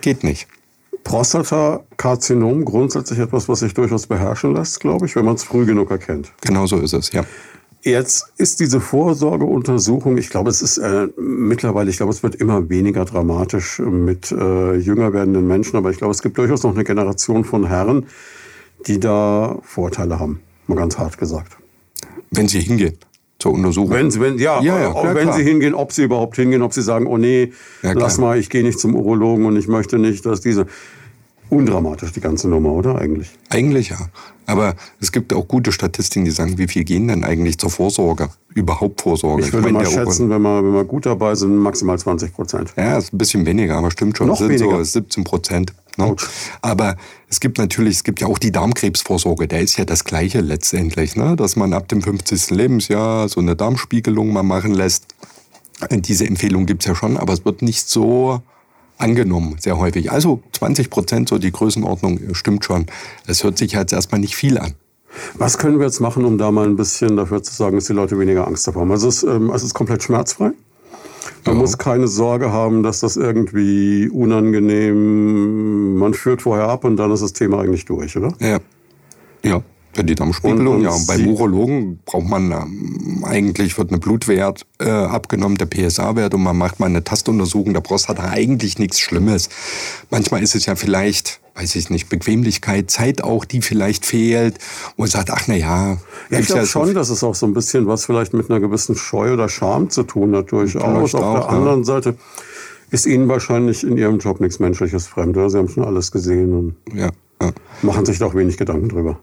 [0.00, 0.48] geht nicht.
[1.04, 5.90] Prostatakarzinom grundsätzlich etwas, was sich durchaus beherrschen lässt, glaube ich, wenn man es früh genug
[5.90, 6.32] erkennt.
[6.42, 7.24] Genau so ist es, ja.
[7.82, 12.68] Jetzt ist diese Vorsorgeuntersuchung, ich glaube, es ist äh, mittlerweile, ich glaube, es wird immer
[12.68, 16.84] weniger dramatisch mit äh, jünger werdenden Menschen, aber ich glaube, es gibt durchaus noch eine
[16.84, 18.04] Generation von Herren,
[18.86, 21.59] die da Vorteile haben, mal ganz hart gesagt
[22.30, 22.96] wenn sie hingehen.
[23.38, 23.90] zur Untersuchung.
[23.90, 25.36] Wenn, Sie, wenn, ja, ja, ja wenn klar.
[25.36, 28.50] Sie hingehen, ob Sie überhaupt hingehen, ob Sie sagen, oh nee, ja, lass mal, ich
[28.50, 30.66] gehe nicht zum Urologen und ich möchte nicht, dass diese
[31.50, 33.30] undramatisch, die ganze Nummer, oder eigentlich?
[33.48, 33.98] Eigentlich ja.
[34.46, 38.30] Aber es gibt auch gute Statistiken, die sagen, wie viel gehen denn eigentlich zur Vorsorge?
[38.54, 39.42] Überhaupt Vorsorge.
[39.42, 42.34] Ich würde ich meine, mal schätzen, wenn wir, wenn wir gut dabei sind, maximal 20
[42.34, 42.72] Prozent.
[42.76, 44.26] Ja, ist ein bisschen weniger, aber stimmt schon.
[44.26, 44.78] Noch sind weniger.
[44.78, 45.72] so 17 Prozent.
[45.96, 46.16] Ne?
[46.62, 46.96] Aber
[47.28, 51.14] es gibt natürlich, es gibt ja auch die Darmkrebsvorsorge, der ist ja das Gleiche letztendlich,
[51.14, 51.36] ne?
[51.36, 52.50] dass man ab dem 50.
[52.50, 55.06] Lebensjahr so eine Darmspiegelung mal machen lässt.
[55.90, 58.42] Diese Empfehlung gibt's ja schon, aber es wird nicht so
[59.00, 60.12] angenommen, sehr häufig.
[60.12, 62.86] Also 20 Prozent, so die Größenordnung, stimmt schon.
[63.26, 64.74] Das hört sich jetzt erstmal nicht viel an.
[65.34, 67.92] Was können wir jetzt machen, um da mal ein bisschen dafür zu sagen, dass die
[67.92, 68.92] Leute weniger Angst davor haben?
[68.92, 70.52] Also es, ähm, es ist komplett schmerzfrei.
[71.44, 71.60] Man ja.
[71.60, 77.22] muss keine Sorge haben, dass das irgendwie unangenehm, man führt vorher ab und dann ist
[77.22, 78.32] das Thema eigentlich durch, oder?
[78.40, 78.58] Ja.
[79.42, 79.62] Ja.
[79.92, 80.90] Für die Darmspiegelung, und, und ja.
[80.90, 86.42] Und beim Urologen braucht man ähm, eigentlich, wird eine Blutwert äh, abgenommen, der PSA-Wert, und
[86.42, 88.28] man macht mal eine Tastuntersuchung der Prostata.
[88.28, 89.48] Eigentlich nichts Schlimmes.
[90.08, 94.58] Manchmal ist es ja vielleicht, weiß ich nicht, Bequemlichkeit, Zeit auch, die vielleicht fehlt,
[94.90, 95.98] und man sagt, ach na ja.
[96.30, 98.60] Ja, ich glaube ja schon, dass es auch so ein bisschen was vielleicht mit einer
[98.60, 101.14] gewissen Scheu oder Scham zu tun hat, durchaus.
[101.16, 101.46] Auf der ja.
[101.46, 102.14] anderen Seite
[102.92, 105.50] ist Ihnen wahrscheinlich in Ihrem Job nichts Menschliches fremd, oder?
[105.50, 107.10] Sie haben schon alles gesehen und ja,
[107.42, 107.52] ja.
[107.82, 109.18] machen sich doch wenig Gedanken drüber.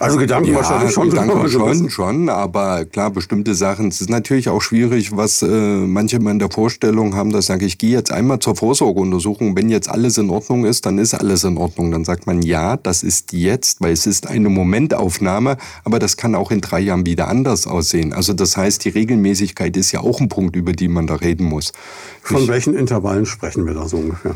[0.00, 1.10] Also Gedanken ja, wahrscheinlich schon.
[1.10, 3.88] Gedanken schon, schon, aber klar, bestimmte Sachen.
[3.88, 7.64] Es ist natürlich auch schwierig, was äh, manche mal in der Vorstellung haben, dass sage
[7.64, 9.56] ich, gehe jetzt einmal zur Vorsorgeuntersuchung.
[9.56, 11.92] Wenn jetzt alles in Ordnung ist, dann ist alles in Ordnung.
[11.92, 16.34] Dann sagt man, ja, das ist jetzt, weil es ist eine Momentaufnahme, aber das kann
[16.34, 18.12] auch in drei Jahren wieder anders aussehen.
[18.12, 21.44] Also das heißt, die Regelmäßigkeit ist ja auch ein Punkt, über den man da reden
[21.44, 21.72] muss.
[22.20, 24.34] Von ich, welchen Intervallen sprechen wir da so ungefähr?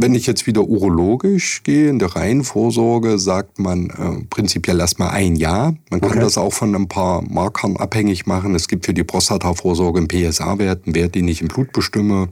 [0.00, 5.34] Wenn ich jetzt wieder urologisch gehe, in der Reihenvorsorge, sagt man äh, prinzipiell erstmal ein
[5.34, 5.74] Jahr.
[5.90, 6.20] Man kann okay.
[6.20, 8.54] das auch von ein paar Markern abhängig machen.
[8.54, 12.28] Es gibt für die Prostata-Vorsorge einen PSA-Wert, einen Wert, den ich im Blut bestimme,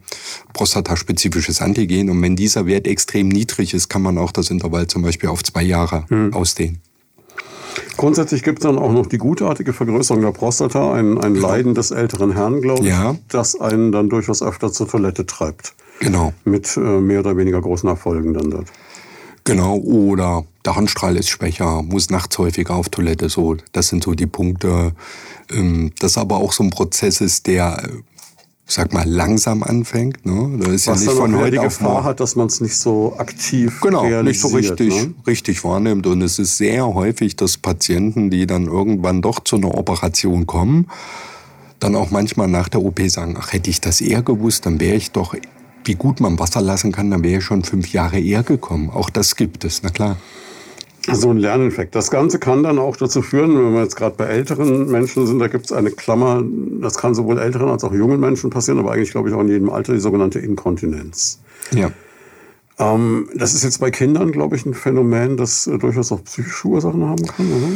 [0.52, 2.08] prostataspezifisches Antigen.
[2.08, 5.42] Und wenn dieser Wert extrem niedrig ist, kann man auch das Intervall zum Beispiel auf
[5.42, 6.34] zwei Jahre hm.
[6.34, 6.78] ausdehnen.
[7.96, 11.90] Grundsätzlich gibt es dann auch noch die gutartige Vergrößerung der Prostata, ein, ein Leiden des
[11.90, 13.16] älteren Herrn, glaube ich, ja.
[13.28, 15.74] das einen dann durchaus öfter zur Toilette treibt.
[16.00, 16.32] Genau.
[16.44, 18.66] Mit äh, mehr oder weniger großen Erfolgen dann dort.
[19.46, 23.28] Genau, oder der Handstrahl ist schwächer, muss nachts häufiger auf Toilette.
[23.28, 24.92] So, das sind so die Punkte.
[25.50, 27.88] Ähm, das aber auch so ein Prozess ist, der, äh,
[28.66, 30.26] sag mal, langsam anfängt.
[30.26, 30.58] Ne?
[30.58, 33.14] Da ist Was ja nicht von heute die Gefahr hat, dass man es nicht so
[33.18, 35.14] aktiv genau, nicht so richtig, ne?
[35.28, 36.08] richtig wahrnimmt.
[36.08, 40.88] Und es ist sehr häufig, dass Patienten, die dann irgendwann doch zu einer Operation kommen,
[41.78, 44.96] dann auch manchmal nach der OP sagen, ach, hätte ich das eher gewusst, dann wäre
[44.96, 45.36] ich doch
[45.86, 48.90] wie gut man Wasser lassen kann, dann wäre ich schon fünf Jahre eher gekommen.
[48.90, 50.16] Auch das gibt es, na klar.
[51.12, 51.94] So ein Lerneffekt.
[51.94, 55.38] Das Ganze kann dann auch dazu führen, wenn wir jetzt gerade bei älteren Menschen sind,
[55.38, 56.42] da gibt es eine Klammer,
[56.80, 59.48] das kann sowohl älteren als auch jungen Menschen passieren, aber eigentlich glaube ich auch in
[59.48, 61.38] jedem Alter, die sogenannte Inkontinenz.
[61.72, 61.92] Ja.
[62.78, 66.66] Ähm, das ist jetzt bei Kindern, glaube ich, ein Phänomen, das äh, durchaus auch psychische
[66.66, 67.68] Ursachen haben kann, oder?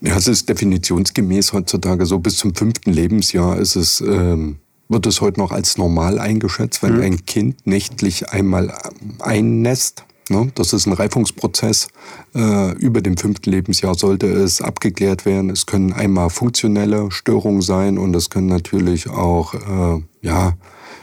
[0.00, 4.56] Ja, es ist definitionsgemäß heutzutage so, bis zum fünften Lebensjahr ist es ähm,
[4.94, 7.02] wird es heute noch als normal eingeschätzt, wenn mhm.
[7.02, 8.72] ein Kind nächtlich einmal
[9.18, 10.04] einnässt.
[10.30, 10.50] Ne?
[10.54, 11.88] Das ist ein Reifungsprozess.
[12.34, 15.50] Äh, über dem fünften Lebensjahr sollte es abgeklärt werden.
[15.50, 20.54] Es können einmal funktionelle Störungen sein und es können natürlich auch äh, ja,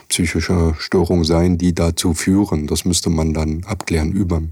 [0.08, 2.66] psychische Störungen sein, die dazu führen.
[2.66, 4.42] Das müsste man dann abklären über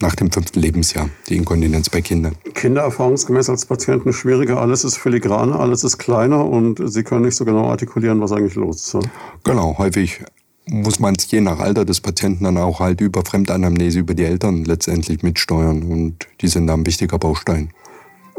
[0.00, 2.34] nach dem fünften Lebensjahr, die Inkontinenz bei Kindern.
[2.54, 4.60] Kinder erfahrungsgemäß als Patienten schwieriger.
[4.60, 8.54] Alles ist filigraner, alles ist kleiner und sie können nicht so genau artikulieren, was eigentlich
[8.54, 9.08] los ist.
[9.44, 10.22] Genau, häufig
[10.66, 14.24] muss man es je nach Alter des Patienten dann auch halt über Fremdanamnese, über die
[14.24, 17.70] Eltern letztendlich mitsteuern und die sind da ein wichtiger Baustein.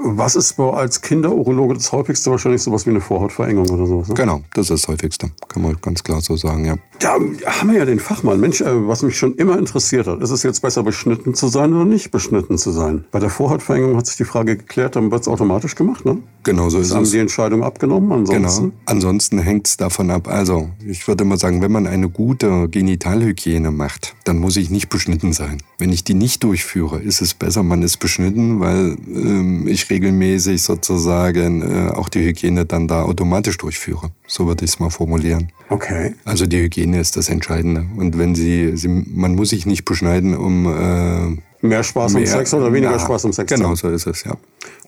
[0.04, 2.32] Was ist als Kinderurologe das häufigste?
[2.32, 4.08] Wahrscheinlich sowas wie eine Vorhautverengung oder sowas.
[4.08, 4.16] Ne?
[4.16, 5.32] Genau, das ist das häufigste.
[5.48, 6.76] Kann man ganz klar so sagen, ja.
[7.00, 8.40] Da haben wir ja den Fachmann.
[8.40, 11.74] Mensch, äh, was mich schon immer interessiert hat, ist es jetzt besser beschnitten zu sein
[11.74, 13.06] oder nicht beschnitten zu sein?
[13.12, 16.18] Bei der Vorhautverengung hat sich die Frage geklärt, dann wird es automatisch gemacht, ne?
[16.44, 16.96] Genau so ist es.
[16.96, 18.12] haben die Entscheidung abgenommen.
[18.12, 18.64] Ansonsten?
[18.64, 18.74] Genau.
[18.86, 20.28] Ansonsten hängt es davon ab.
[20.28, 24.90] Also, ich würde mal sagen, wenn man eine gute Genitalhygiene macht, dann muss ich nicht
[24.90, 25.62] beschnitten sein.
[25.78, 30.64] Wenn ich die nicht durchführe, ist es besser, man ist beschnitten, weil ähm, ich regelmäßig
[30.64, 34.12] sozusagen äh, auch die Hygiene dann da automatisch durchführe.
[34.26, 35.52] So würde ich es mal formulieren.
[35.70, 36.16] Okay.
[36.26, 37.86] Also die Hygiene ist das Entscheidende.
[37.98, 42.28] Und wenn Sie, Sie man muss sich nicht beschneiden, um äh, Mehr Spaß mehr, am
[42.28, 43.54] Sex oder weniger ja, Spaß am Sex?
[43.54, 44.36] Genau, so ist es, ja.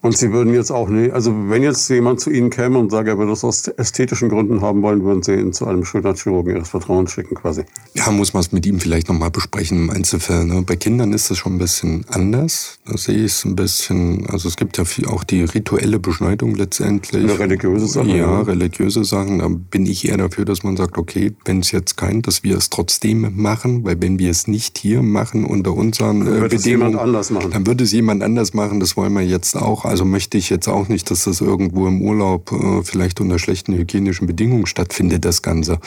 [0.03, 3.11] Und Sie würden jetzt auch nicht, also wenn jetzt jemand zu Ihnen käme und sage,
[3.11, 6.67] er würde das aus ästhetischen Gründen haben wollen, würden Sie ihn zu einem Schönheitschirurgen Ihres
[6.67, 7.63] Vertrauens schicken quasi?
[7.93, 10.43] Ja, muss man es mit ihm vielleicht nochmal besprechen im Einzelfall.
[10.43, 10.61] Ne?
[10.67, 12.79] Bei Kindern ist das schon ein bisschen anders.
[12.85, 16.55] Da sehe ich es ein bisschen, also es gibt ja viel, auch die rituelle Beschneidung
[16.55, 17.23] letztendlich.
[17.23, 18.09] Eine religiöse Sache?
[18.09, 19.39] Ja, ja, religiöse Sachen.
[19.39, 22.57] Da bin ich eher dafür, dass man sagt, okay, wenn es jetzt kein, dass wir
[22.57, 27.65] es trotzdem machen, weil wenn wir es nicht hier machen unter unseren äh, Bedingungen, dann
[27.65, 28.81] würde es jemand anders machen.
[28.81, 29.92] Das wollen wir jetzt auch.
[29.93, 33.75] Also möchte ich jetzt auch nicht, dass das irgendwo im Urlaub äh, vielleicht unter schlechten
[33.75, 35.77] hygienischen Bedingungen stattfindet, das Ganze.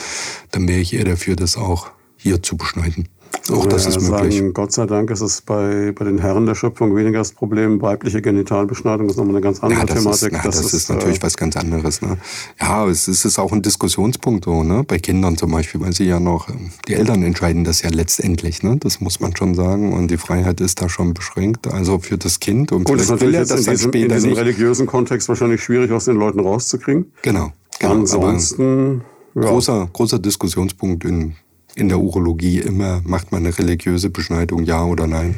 [0.51, 3.09] Dann wäre ich eher dafür, das auch hier zu beschneiden.
[3.51, 4.37] Auch das ist möglich.
[4.37, 7.81] Sagen, Gott sei Dank ist es bei, bei den Herren der Schöpfung weniger das Problem.
[7.81, 10.31] Weibliche Genitalbeschneidung ist nochmal eine ganz andere ja, Thematik.
[10.31, 12.01] Ist, na, das, das, ist, ist natürlich äh, was ganz anderes.
[12.01, 12.17] Ne?
[12.59, 14.83] Ja, es ist, ist auch ein Diskussionspunkt so, ne?
[14.83, 16.47] bei Kindern zum Beispiel, weil sie ja noch,
[16.87, 18.63] die Eltern entscheiden das ja letztendlich.
[18.63, 18.77] Ne?
[18.77, 19.93] Das muss man schon sagen.
[19.93, 21.67] Und die Freiheit ist da schon beschränkt.
[21.67, 22.71] Also für das Kind.
[22.71, 26.05] Und Gut, vielleicht will er das in diesem, in diesem religiösen Kontext wahrscheinlich schwierig aus
[26.05, 27.11] den Leuten rauszukriegen.
[27.21, 27.51] Genau.
[27.79, 29.03] genau Ansonsten.
[29.35, 29.43] Ja.
[29.43, 31.35] Großer, großer Diskussionspunkt in
[31.77, 35.35] in der Urologie immer, macht man eine religiöse Beschneidung, ja oder nein?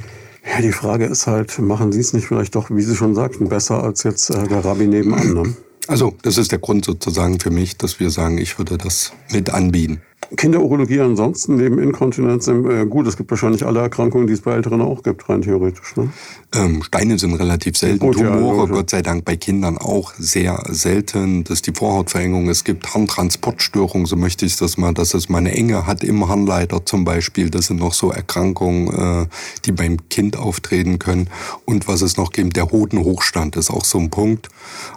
[0.49, 3.49] Ja, die Frage ist halt, machen Sie es nicht vielleicht doch, wie Sie schon sagten,
[3.49, 5.33] besser als jetzt äh, der Rabbi nebenan?
[5.33, 5.53] Ne?
[5.87, 9.49] Also, das ist der Grund sozusagen für mich, dass wir sagen, ich würde das mit
[9.49, 10.01] anbieten.
[10.35, 14.81] Kinderurologie ansonsten neben Inkontinenz, äh, gut, es gibt wahrscheinlich alle Erkrankungen, die es bei Älteren
[14.81, 15.95] auch gibt, rein theoretisch.
[15.95, 16.09] Ne?
[16.53, 20.63] Ähm, Steine sind relativ selten, gut, Tumore, ja, Gott sei Dank bei Kindern auch sehr
[20.69, 21.43] selten.
[21.43, 25.39] Das ist die Vorhautverengung, es gibt Harntransportstörungen, so möchte ich das mal, dass es mal
[25.39, 27.49] eine Enge hat im Harnleiter zum Beispiel.
[27.49, 29.27] Das sind noch so Erkrankungen, äh,
[29.65, 31.29] die beim Kind auftreten können.
[31.65, 34.49] Und was es noch gibt, der Hodenhochstand ist auch so ein Punkt.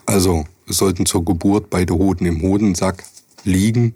[0.05, 3.05] Also sollten zur Geburt beide Hoden im Hodensack
[3.45, 3.95] liegen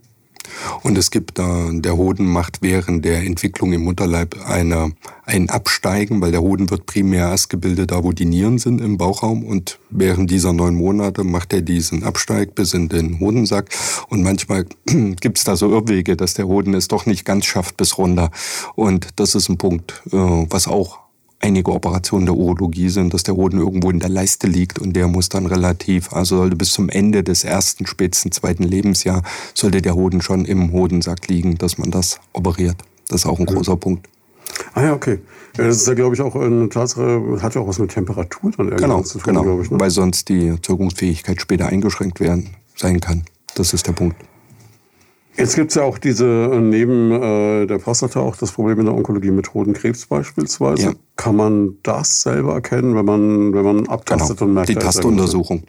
[0.83, 4.93] und es gibt da, der Hoden macht während der Entwicklung im Mutterleib eine,
[5.25, 8.97] ein Absteigen, weil der Hoden wird primär erst gebildet, da wo die Nieren sind im
[8.97, 9.45] Bauchraum.
[9.45, 13.71] Und während dieser neun Monate macht er diesen Absteig bis in den Hodensack.
[14.09, 17.77] Und manchmal gibt es da so Irrwege, dass der Hoden es doch nicht ganz schafft
[17.77, 18.31] bis runter.
[18.75, 21.06] Und das ist ein Punkt, äh, was auch
[21.47, 25.07] einige Operationen der Urologie sind, dass der Hoden irgendwo in der Leiste liegt und der
[25.07, 29.23] muss dann relativ, also sollte bis zum Ende des ersten, spätestens zweiten Lebensjahr,
[29.55, 32.77] sollte der Hoden schon im Hodensack liegen, dass man das operiert.
[33.09, 34.09] Das ist auch ein großer Punkt.
[34.75, 35.21] Ah ja, okay.
[35.57, 38.67] Das ist ja, glaube ich, auch eine Tatsache, hat ja auch was mit Temperatur dann
[38.67, 39.43] irgendwie genau, zu tun, genau.
[39.43, 39.71] glaube ich.
[39.71, 39.79] Ne?
[39.79, 43.23] Weil sonst die Zeugungsfähigkeit später eingeschränkt werden sein kann.
[43.55, 44.17] Das ist der Punkt.
[45.37, 48.87] Jetzt gibt es ja auch diese, äh, neben äh, der Prostata auch das Problem in
[48.87, 50.83] der Onkologie mit Hodenkrebs beispielsweise.
[50.83, 50.92] Ja.
[51.16, 54.49] Kann man das selber erkennen, wenn man, wenn man abtastet genau.
[54.49, 55.62] und merkt, die Tastuntersuchung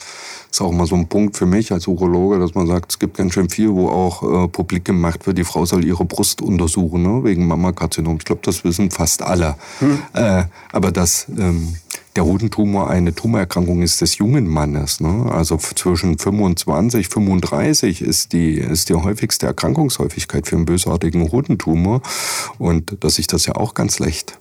[0.52, 3.18] ist auch mal so ein Punkt für mich als Urologe, dass man sagt, es gibt
[3.18, 7.04] ganz schön viel, wo auch äh, publik gemacht wird, die Frau soll ihre Brust untersuchen,
[7.04, 8.18] ne, wegen Mammakarzinom.
[8.18, 9.56] Ich glaube, das wissen fast alle.
[9.80, 10.00] Hm.
[10.14, 11.76] Äh, aber das ähm,
[12.18, 15.00] der Hodentumor eine Tumorerkrankung ist des jungen Mannes.
[15.00, 15.32] Ne?
[15.32, 22.02] Also zwischen 25, 35 ist die, ist die häufigste Erkrankungshäufigkeit für einen bösartigen Hodentumor.
[22.58, 24.40] Und dass ich das ja auch ganz leicht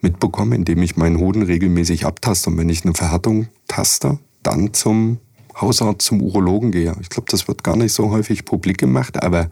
[0.00, 2.50] mitbekomme, indem ich meinen Hoden regelmäßig abtaste.
[2.50, 5.18] Und wenn ich eine Verhärtung taste, dann zum
[5.60, 6.94] Hausarzt, zum Urologen gehe.
[7.00, 9.50] Ich glaube, das wird gar nicht so häufig publik gemacht, aber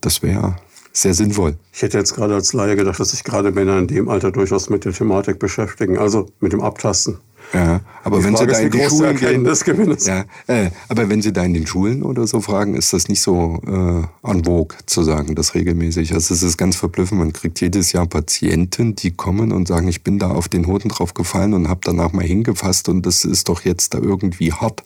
[0.00, 0.56] das wäre
[0.92, 1.56] sehr sinnvoll.
[1.72, 4.70] Ich hätte jetzt gerade als Laie gedacht, dass sich gerade Männer in dem Alter durchaus
[4.70, 7.18] mit der Thematik beschäftigen, also mit dem Abtasten.
[7.52, 9.44] Ja, aber wenn Sie da in die Schulen gehen,
[10.06, 13.22] ja, äh, aber wenn Sie da in den Schulen oder so fragen, ist das nicht
[13.22, 16.12] so äh, en vogue zu sagen, das regelmäßig.
[16.12, 17.20] Also es ist ganz verblüffend.
[17.20, 20.88] Man kriegt jedes Jahr Patienten, die kommen und sagen, ich bin da auf den Hoden
[20.88, 24.82] drauf gefallen und habe danach mal hingefasst und das ist doch jetzt da irgendwie hart,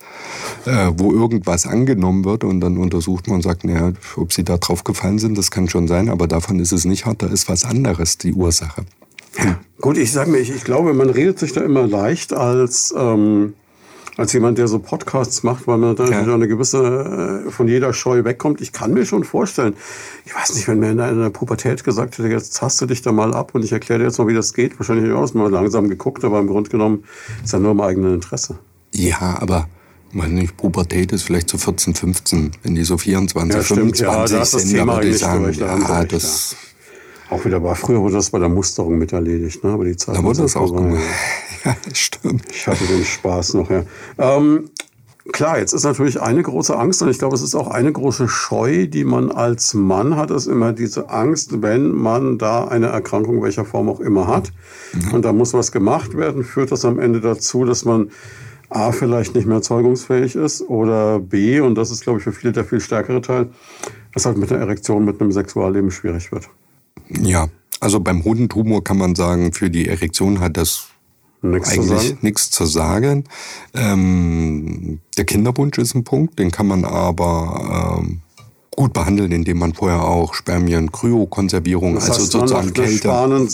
[0.67, 4.59] äh, wo irgendwas angenommen wird und dann untersucht man und sagt, naja, ob Sie da
[4.59, 7.23] drauf gefallen sind, das kann schon sein, aber davon ist es nicht hart.
[7.23, 8.85] Da ist was anderes die Ursache.
[9.39, 9.59] Ja.
[9.81, 13.55] Gut, ich sage mir, ich, ich glaube, man redet sich da immer leicht als, ähm,
[14.17, 16.35] als jemand, der so Podcasts macht, weil man da ja.
[16.35, 18.61] eine gewisse äh, von jeder Scheu wegkommt.
[18.61, 19.75] Ich kann mir schon vorstellen,
[20.27, 23.33] ich weiß nicht, wenn mir in der, Pubertät gesagt hätte, jetzt taste dich da mal
[23.33, 25.51] ab und ich erkläre dir jetzt mal, wie das geht, wahrscheinlich hätte ich auch mal
[25.51, 27.05] langsam geguckt, aber im Grunde genommen
[27.43, 28.59] ist ja nur im eigenen Interesse.
[28.93, 29.69] Ja, aber
[30.13, 34.13] meine nicht, Pubertät ist vielleicht so 14, 15, wenn die so 24, ja, 25 ja,
[34.13, 36.57] da ist das sind, Thema würde ich sagen, ja, das.
[37.31, 37.77] Auch wieder war.
[37.77, 39.71] Früher wurde das bei der Musterung mit erledigt, ne?
[39.71, 41.01] aber die Zeit Da wurde das auch gemacht.
[41.63, 42.43] Ja, stimmt.
[42.51, 43.83] Ich hatte den Spaß noch, ja.
[44.17, 44.71] Ähm,
[45.31, 48.29] klar, jetzt ist natürlich eine große Angst und ich glaube, es ist auch eine große
[48.29, 53.43] Scheu, die man als Mann hat, ist immer diese Angst, wenn man da eine Erkrankung
[53.43, 54.53] welcher Form auch immer hat
[54.95, 55.13] mhm.
[55.13, 58.11] und da muss was gemacht werden, führt das am Ende dazu, dass man
[58.71, 62.53] A, vielleicht nicht mehr zeugungsfähig ist oder B, und das ist, glaube ich, für viele
[62.53, 63.51] der viel stärkere Teil,
[64.15, 66.49] dass halt mit der Erektion, mit einem Sexualleben schwierig wird.
[67.09, 67.49] Ja,
[67.81, 70.87] Also beim Hodentumor kann man sagen, für die Erektion hat das
[71.43, 73.25] Nichts eigentlich nichts zu sagen.
[73.73, 78.21] Ähm, der Kinderwunsch ist ein Punkt, den kann man aber ähm,
[78.77, 83.09] gut behandeln, indem man vorher auch Spermien, Kryokonservierung, das heißt, also sozusagen Kälte.
[83.09, 83.49] Samen,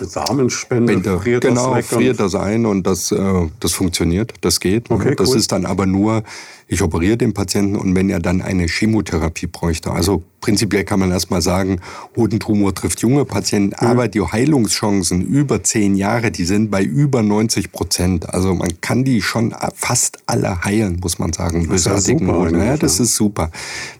[0.00, 4.90] Samenspende, friert genau, das weg friert das ein und das, äh, das funktioniert, das geht.
[4.90, 5.36] Okay, das cool.
[5.36, 6.22] ist dann aber nur
[6.68, 9.92] ich operiere den Patienten und wenn er dann eine Chemotherapie bräuchte.
[9.92, 11.80] Also prinzipiell kann man erstmal sagen,
[12.16, 13.86] Hodentumor trifft junge Patienten, mhm.
[13.86, 18.32] aber die Heilungschancen über zehn Jahre, die sind bei über 90 Prozent.
[18.32, 21.68] Also man kann die schon fast alle heilen, muss man sagen.
[21.68, 23.50] Das ist, super, ja, das ist super,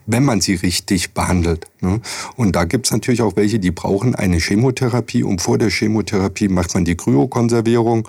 [0.05, 1.67] wenn man sie richtig behandelt.
[1.81, 2.01] Ne?
[2.35, 6.73] Und da gibt's natürlich auch welche, die brauchen eine Chemotherapie und vor der Chemotherapie macht
[6.73, 8.07] man die Kryokonservierung,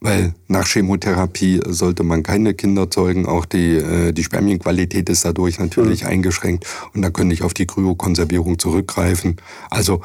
[0.00, 3.26] weil nach Chemotherapie sollte man keine Kinder zeugen.
[3.26, 6.08] Auch die, äh, die Spermienqualität ist dadurch natürlich mhm.
[6.08, 9.36] eingeschränkt und da können ich auf die Kryokonservierung zurückgreifen.
[9.70, 10.00] Also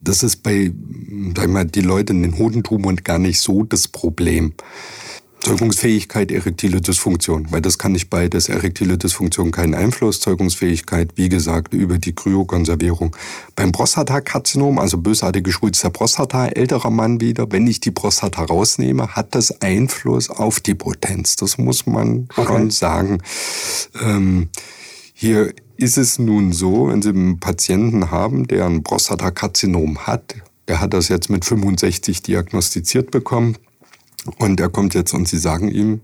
[0.00, 0.72] das ist bei,
[1.34, 4.52] sag ich mal, die Leute in den Hodentumor gar nicht so das Problem.
[5.44, 8.48] Zeugungsfähigkeit, erektile Dysfunktion, weil das kann nicht beides.
[8.48, 13.14] Erektile Dysfunktion keinen Einfluss, Zeugungsfähigkeit, wie gesagt, über die Kryokonservierung.
[13.54, 19.08] Beim Prostatakarzinom, also bösartige Schwulst der Prostata, älterer Mann wieder, wenn ich die Prostata rausnehme,
[19.08, 21.36] hat das Einfluss auf die Potenz.
[21.36, 22.46] Das muss man okay.
[22.46, 23.18] schon sagen.
[24.00, 24.48] Ähm,
[25.12, 30.36] hier ist es nun so, wenn Sie einen Patienten haben, der ein Prostatakarzinom hat,
[30.68, 33.58] der hat das jetzt mit 65 diagnostiziert bekommen,
[34.38, 36.00] und er kommt jetzt und Sie sagen ihm,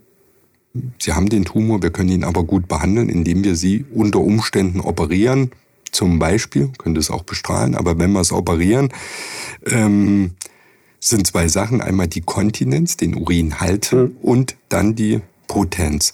[0.98, 4.80] Sie haben den Tumor, wir können ihn aber gut behandeln, indem wir Sie unter Umständen
[4.80, 5.50] operieren.
[5.90, 8.90] Zum Beispiel, könnte es auch bestrahlen, aber wenn wir es operieren,
[9.66, 10.32] ähm,
[11.00, 11.80] sind zwei Sachen.
[11.80, 14.16] Einmal die Kontinenz, den Urin halten mhm.
[14.22, 16.12] und dann die Potenz.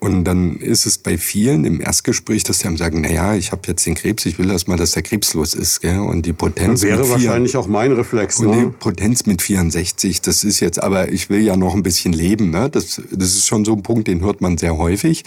[0.00, 3.52] Und dann ist es bei vielen im Erstgespräch, dass die haben sagen, na ja, ich
[3.52, 5.80] habe jetzt den Krebs, ich will erst mal, dass der Krebs los ist.
[5.80, 5.98] Gell?
[5.98, 8.40] Und die Potenz das wäre wahrscheinlich auch mein Reflex.
[8.40, 8.56] Und ne?
[8.56, 12.50] die Potenz mit 64, das ist jetzt, aber ich will ja noch ein bisschen leben.
[12.50, 12.68] Ne?
[12.68, 15.24] Das, das ist schon so ein Punkt, den hört man sehr häufig.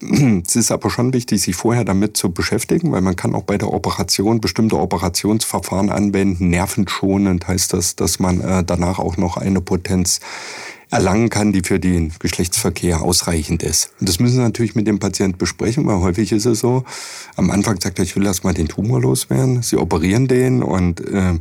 [0.46, 3.58] Es ist aber schon wichtig, sich vorher damit zu beschäftigen, weil man kann auch bei
[3.58, 6.48] der Operation bestimmte Operationsverfahren anwenden.
[6.48, 10.20] Nervenschonend heißt das, dass man äh, danach auch noch eine Potenz
[10.94, 13.90] erlangen kann, die für den Geschlechtsverkehr ausreichend ist.
[14.00, 16.84] Und das müssen Sie natürlich mit dem Patienten besprechen, weil häufig ist es so,
[17.36, 19.62] am Anfang sagt er, ich will erst mal den Tumor loswerden.
[19.62, 21.34] Sie operieren den und äh,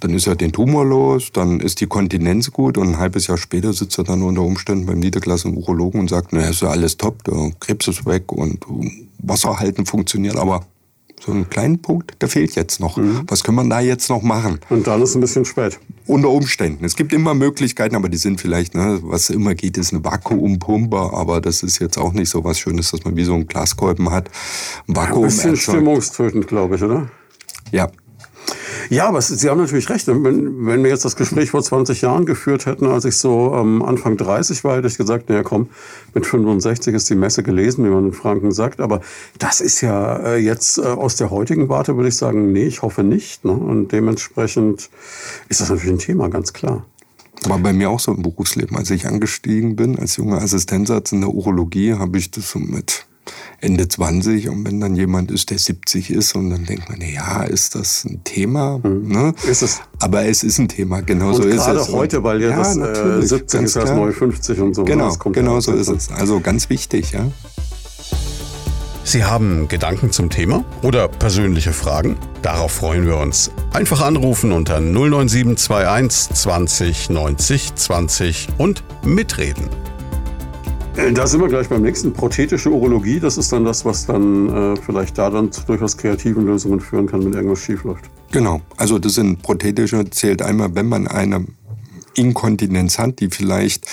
[0.00, 3.38] dann ist er den Tumor los, dann ist die Kontinenz gut und ein halbes Jahr
[3.38, 6.96] später sitzt er dann unter Umständen beim niedergelassenen Urologen und sagt, na, ist ja alles
[6.96, 8.64] top, der Krebs ist weg und
[9.18, 10.66] Wasserhalten funktioniert, aber
[11.24, 12.96] so einen kleinen Punkt, der fehlt jetzt noch.
[12.96, 13.22] Mhm.
[13.28, 14.58] Was kann man da jetzt noch machen?
[14.70, 15.78] Und dann ist es ein bisschen spät.
[16.06, 16.84] Unter Umständen.
[16.84, 20.96] Es gibt immer Möglichkeiten, aber die sind vielleicht, ne, was immer geht, ist eine Vakuumpumpe,
[20.96, 24.10] aber das ist jetzt auch nicht so was Schönes, dass man wie so einen Glaskolben
[24.10, 24.30] hat.
[24.88, 27.08] Vakuum ein bisschen stimmungstötend, glaube ich, oder?
[27.70, 27.88] Ja,
[28.92, 30.06] ja, aber Sie haben natürlich recht.
[30.06, 33.82] Wenn, wenn wir jetzt das Gespräch vor 20 Jahren geführt hätten, als ich so ähm,
[33.82, 35.70] Anfang 30 war, hätte ich gesagt, naja komm,
[36.12, 38.82] mit 65 ist die Messe gelesen, wie man in Franken sagt.
[38.82, 39.00] Aber
[39.38, 42.82] das ist ja äh, jetzt äh, aus der heutigen Warte, würde ich sagen, nee, ich
[42.82, 43.46] hoffe nicht.
[43.46, 43.52] Ne?
[43.52, 44.90] Und dementsprechend
[45.48, 46.84] ist das natürlich ein Thema, ganz klar.
[47.46, 48.76] War bei mir auch so im Berufsleben.
[48.76, 53.06] Als ich angestiegen bin, als junger Assistenzarzt in der Urologie, habe ich das so mit
[53.60, 57.44] Ende 20 und wenn dann jemand ist, der 70 ist und dann denkt man, ja,
[57.44, 58.78] ist das ein Thema?
[58.82, 59.08] Mhm.
[59.08, 59.34] Ne?
[59.48, 59.80] Ist es.
[60.00, 61.64] Aber es ist ein Thema, genau so ist es.
[61.64, 64.84] Gerade heute, weil ja, ja das äh, 70 ist das neue 50 und so.
[64.84, 66.10] Genau, genau so ist es.
[66.10, 67.30] Also ganz wichtig, ja.
[69.04, 72.16] Sie haben Gedanken zum Thema oder persönliche Fragen?
[72.40, 73.50] Darauf freuen wir uns.
[73.72, 79.68] Einfach anrufen unter 09721 20 90 20 und mitreden.
[80.96, 82.12] Äh, da sind wir gleich beim nächsten.
[82.12, 86.44] Prothetische Urologie, das ist dann das, was dann äh, vielleicht da dann zu durchaus kreativen
[86.44, 88.04] Lösungen führen kann, wenn irgendwas schiefläuft.
[88.30, 88.60] Genau.
[88.76, 91.46] Also das sind prothetische, zählt einmal, wenn man eine
[92.14, 93.86] Inkontinenz hat, die vielleicht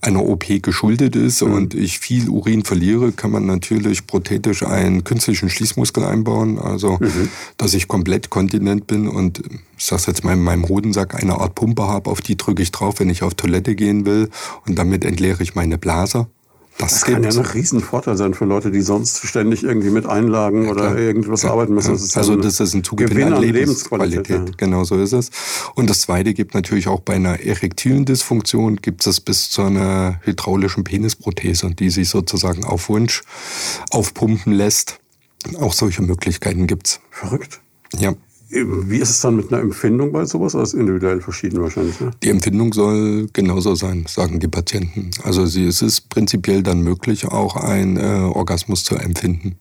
[0.00, 1.52] einer OP geschuldet ist mhm.
[1.52, 7.28] und ich viel Urin verliere, kann man natürlich prothetisch einen künstlichen Schließmuskel einbauen, also mhm.
[7.56, 9.42] dass ich komplett kontinent bin und
[9.76, 12.70] ich sage jetzt mal in meinem Hodensack eine Art Pumpe habe, auf die drücke ich
[12.70, 14.30] drauf, wenn ich auf Toilette gehen will
[14.66, 16.28] und damit entleere ich meine Blase.
[16.78, 20.64] Das, das kann ja ein Riesenvorteil sein für Leute, die sonst ständig irgendwie mit Einlagen
[20.64, 21.92] ja, oder irgendwas ja, arbeiten müssen.
[21.92, 24.28] Das ist also das ist ein Zugewinn an Lebensqualität.
[24.28, 24.58] Lebensqualität.
[24.58, 25.30] Genau so ist es.
[25.76, 30.20] Und das Zweite gibt natürlich auch bei einer erektilen Dysfunktion gibt es bis zu einer
[30.24, 33.22] hydraulischen Penisprothese, die sich sozusagen auf Wunsch
[33.90, 34.98] aufpumpen lässt.
[35.60, 37.00] Auch solche Möglichkeiten gibt's.
[37.10, 37.60] Verrückt.
[37.96, 38.14] Ja.
[38.54, 40.52] Wie ist es dann mit einer Empfindung bei sowas?
[40.52, 41.98] Das ist individuell verschieden wahrscheinlich.
[42.00, 42.12] Ne?
[42.22, 45.10] Die Empfindung soll genauso sein, sagen die Patienten.
[45.24, 49.56] Also sie, es ist prinzipiell dann möglich, auch einen äh, Orgasmus zu empfinden.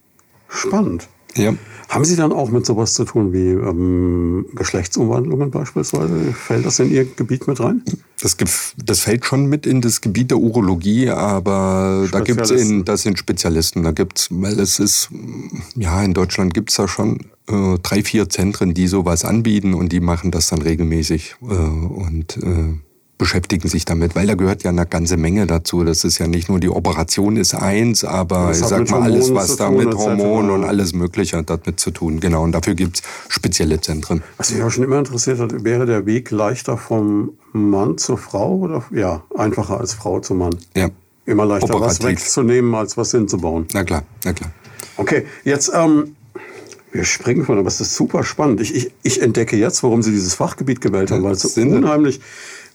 [0.47, 1.07] Spannend.
[1.35, 1.55] Ja.
[1.93, 6.33] Haben Sie dann auch mit sowas zu tun wie ähm, Geschlechtsumwandlungen beispielsweise?
[6.33, 7.83] Fällt das in Ihr Gebiet mit rein?
[8.19, 8.35] Das,
[8.83, 13.19] das fällt schon mit in das Gebiet der Urologie, aber da gibt es das sind
[13.19, 13.83] Spezialisten.
[13.83, 15.09] Da gibt's, weil es ist,
[15.75, 19.91] ja, in Deutschland gibt es da schon äh, drei, vier Zentren, die sowas anbieten und
[19.91, 21.35] die machen das dann regelmäßig.
[21.41, 22.73] Äh, und äh,
[23.17, 25.83] beschäftigen sich damit, weil da gehört ja eine ganze Menge dazu.
[25.83, 29.55] Das ist ja nicht nur die Operation ist eins, aber ich sag mal alles, was
[29.55, 32.19] da mit Hormonen und alles Mögliche hat damit zu tun.
[32.19, 34.23] Genau, und dafür gibt es spezielle Zentren.
[34.37, 38.57] Was mich auch schon immer interessiert hat, wäre der Weg leichter vom Mann zur Frau
[38.57, 40.55] oder ja, einfacher als Frau zu Mann?
[40.75, 40.89] Ja.
[41.25, 41.99] Immer leichter Operativ.
[41.99, 43.67] was wegzunehmen, als was hinzubauen.
[43.73, 44.51] Na klar, na klar.
[44.97, 46.15] Okay, jetzt ähm,
[46.93, 48.61] wir springen von, aber es ist super spannend.
[48.61, 52.21] Ich, ich, ich entdecke jetzt, warum Sie dieses Fachgebiet gewählt haben, weil es so unheimlich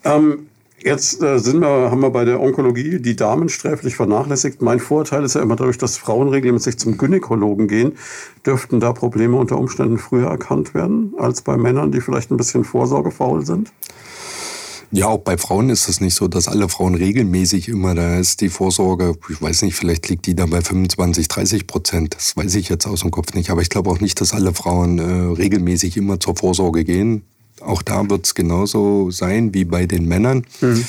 [0.03, 0.49] ähm,
[0.81, 4.61] Jetzt äh, sind wir, haben wir bei der Onkologie die Damen sträflich vernachlässigt.
[4.61, 7.97] Mein Vorteil ist ja immer dadurch, dass Frauen regelmäßig zum Gynäkologen gehen,
[8.45, 12.63] dürften da Probleme unter Umständen früher erkannt werden als bei Männern, die vielleicht ein bisschen
[12.63, 13.73] vorsorgefaul sind.
[14.91, 18.41] Ja, auch bei Frauen ist es nicht so, dass alle Frauen regelmäßig immer, da ist
[18.41, 22.15] die Vorsorge, ich weiß nicht, vielleicht liegt die da bei 25, 30 Prozent.
[22.15, 23.51] Das weiß ich jetzt aus dem Kopf nicht.
[23.51, 25.03] Aber ich glaube auch nicht, dass alle Frauen äh,
[25.37, 27.23] regelmäßig immer zur Vorsorge gehen.
[27.61, 30.45] Auch da wird es genauso sein wie bei den Männern.
[30.61, 30.85] Mhm.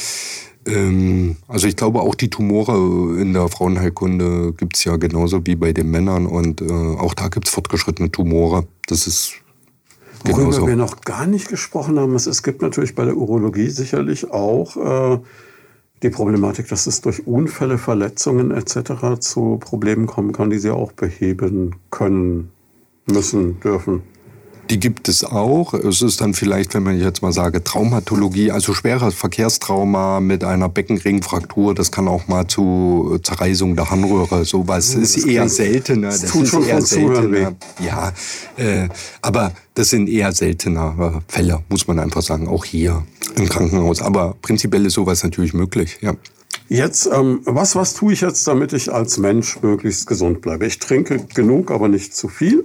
[0.67, 5.57] Ähm, also ich glaube, auch die Tumore in der Frauenheilkunde gibt es ja genauso wie
[5.57, 6.27] bei den Männern.
[6.27, 8.67] Und äh, auch da gibt es fortgeschrittene Tumore.
[8.87, 9.35] Das ist
[10.25, 10.67] Worüber genauso.
[10.67, 14.77] wir noch gar nicht gesprochen haben, ist, es gibt natürlich bei der Urologie sicherlich auch
[14.77, 15.19] äh,
[16.03, 19.19] die Problematik, dass es durch Unfälle, Verletzungen etc.
[19.21, 22.51] zu Problemen kommen kann, die sie auch beheben können,
[23.07, 24.03] müssen, dürfen.
[24.71, 25.75] Die gibt es auch.
[25.75, 30.69] Es ist dann vielleicht, wenn man jetzt mal sage, Traumatologie, also schweres Verkehrstrauma mit einer
[30.69, 36.09] Beckenringfraktur, das kann auch mal zu Zerreißung der Harnröhre, sowas das ist eher seltener.
[36.09, 37.57] Das, das tut ist schon eher seltener.
[37.85, 38.13] Ja,
[38.57, 38.89] äh,
[39.23, 43.05] aber das sind eher seltenere Fälle, muss man einfach sagen, auch hier
[43.35, 44.01] im Krankenhaus.
[44.01, 46.15] Aber prinzipiell ist sowas natürlich möglich, ja.
[46.69, 50.67] Jetzt, ähm, was, was tue ich jetzt, damit ich als Mensch möglichst gesund bleibe?
[50.67, 52.65] Ich trinke genug, aber nicht zu viel.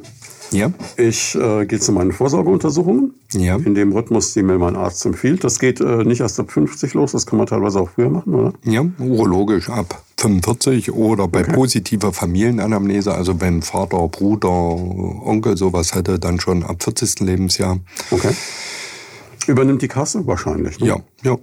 [0.52, 0.72] Ja.
[0.98, 3.14] Ich äh, gehe zu meinen Vorsorgeuntersuchungen.
[3.34, 3.58] Ja.
[3.58, 5.43] In dem Rhythmus, die mir mein Arzt empfiehlt.
[5.43, 8.34] Das geht äh, nicht erst ab 50 los, das kann man teilweise auch früher machen,
[8.34, 8.54] oder?
[8.64, 11.54] Ja, urologisch ab 45 oder bei okay.
[11.54, 17.20] positiver Familienanamnese, also wenn Vater, Bruder, Onkel sowas hätte, dann schon ab 40.
[17.22, 17.80] Lebensjahr.
[18.12, 18.34] Okay.
[19.48, 20.80] Übernimmt die Kasse wahrscheinlich?
[20.80, 20.88] Ne?
[20.88, 21.38] Ja, ja.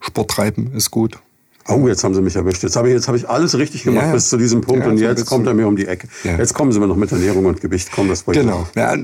[0.00, 1.18] Sport treiben ist gut.
[1.68, 2.62] Oh, jetzt haben sie mich erwischt.
[2.62, 4.90] Jetzt habe ich, jetzt habe ich alles richtig gemacht ja, bis zu diesem Punkt ja,
[4.90, 6.08] und jetzt kommt er mir um die Ecke.
[6.22, 6.36] Ja.
[6.36, 7.90] Jetzt kommen sie mir noch mit Ernährung und Gewicht.
[7.92, 8.66] Komm, das wollte Genau.
[8.76, 8.94] Ja,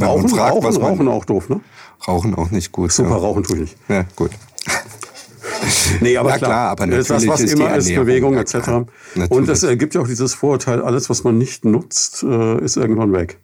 [0.00, 1.60] rauchen, fragt, rauchen, was rauchen auch doof, ne?
[2.06, 2.92] Rauchen auch nicht gut.
[2.92, 3.76] Super, rauchen tue ich nicht.
[3.88, 4.30] Ja, gut.
[6.00, 8.56] nee, aber klar, klar aber natürlich das, was ist immer ist, Bewegung etc.
[9.28, 13.12] Und es gibt ja auch dieses Vorurteil, alles, was man nicht nutzt, äh, ist irgendwann
[13.12, 13.38] weg.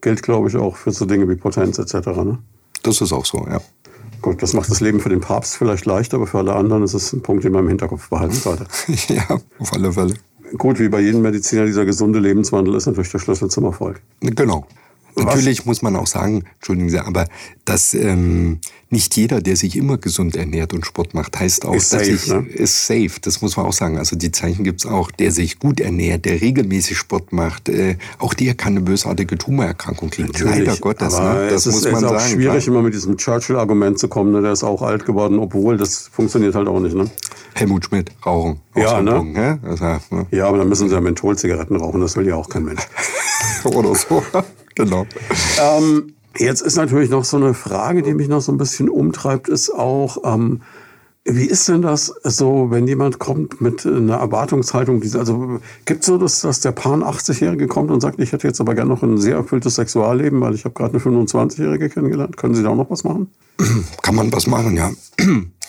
[0.00, 1.94] Gilt, glaube ich, auch für so Dinge wie Potenz etc.
[1.94, 2.38] Ne?
[2.82, 3.60] Das ist auch so, ja.
[4.22, 6.94] Gut, das macht das Leben für den Papst vielleicht leichter, aber für alle anderen ist
[6.94, 8.66] es ein Punkt, den man im Hinterkopf behalten sollte.
[9.08, 10.14] ja, auf alle Fälle.
[10.58, 14.00] Gut, wie bei jedem Mediziner, dieser gesunde Lebenswandel ist natürlich der Schlüssel zum Erfolg.
[14.20, 14.66] Genau.
[15.16, 17.26] Natürlich muss man auch sagen, entschuldigen Sie, aber
[17.64, 21.92] dass ähm, nicht jeder, der sich immer gesund ernährt und Sport macht, heißt auch, ist
[21.92, 22.46] dass safe, ich, ne?
[22.48, 23.12] ist safe.
[23.22, 23.98] Das muss man auch sagen.
[23.98, 25.12] Also die Zeichen gibt's auch.
[25.12, 30.10] Der sich gut ernährt, der regelmäßig Sport macht, äh, auch der kann eine bösartige Tumorerkrankung
[30.10, 30.28] kriegen.
[30.28, 31.18] Natürlich, Leider Gottes.
[31.18, 31.48] Ne?
[31.50, 32.16] Das muss ist, man sagen.
[32.16, 32.74] Es ist auch schwierig, klar.
[32.74, 34.32] immer mit diesem Churchill-Argument zu kommen.
[34.32, 34.42] Ne?
[34.42, 36.96] Der ist auch alt geworden, obwohl das funktioniert halt auch nicht.
[36.96, 37.08] Ne?
[37.54, 38.60] Helmut Schmidt, Rauchen.
[38.74, 39.12] Ja, ne?
[39.12, 39.60] Punkt, ne?
[39.62, 40.26] Also, ne?
[40.32, 42.00] ja, aber dann müssen sie ja Mentholzigaretten rauchen.
[42.00, 42.82] Das will ja auch kein Mensch.
[43.64, 44.22] Oder so.
[44.74, 45.06] Genau.
[45.60, 49.48] Ähm, jetzt ist natürlich noch so eine Frage, die mich noch so ein bisschen umtreibt,
[49.48, 50.62] ist auch, ähm,
[51.24, 55.02] wie ist denn das so, wenn jemand kommt mit einer Erwartungshaltung?
[55.14, 58.60] Also gibt es so, dass, dass der Paar 80-Jährige kommt und sagt, ich hätte jetzt
[58.60, 62.36] aber gerne noch ein sehr erfülltes Sexualleben, weil ich habe gerade eine 25-Jährige kennengelernt.
[62.38, 63.30] Können Sie da auch noch was machen?
[64.02, 64.90] Kann man was machen, ja.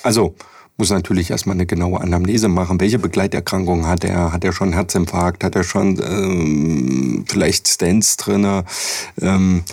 [0.03, 0.35] Also
[0.81, 2.81] muss natürlich erstmal eine genaue Anamnese machen.
[2.81, 4.33] Welche Begleiterkrankungen hat er?
[4.33, 5.43] Hat er schon Herzinfarkt?
[5.43, 8.65] Hat er schon ähm, vielleicht Stents drinne?
[9.21, 9.63] Ähm,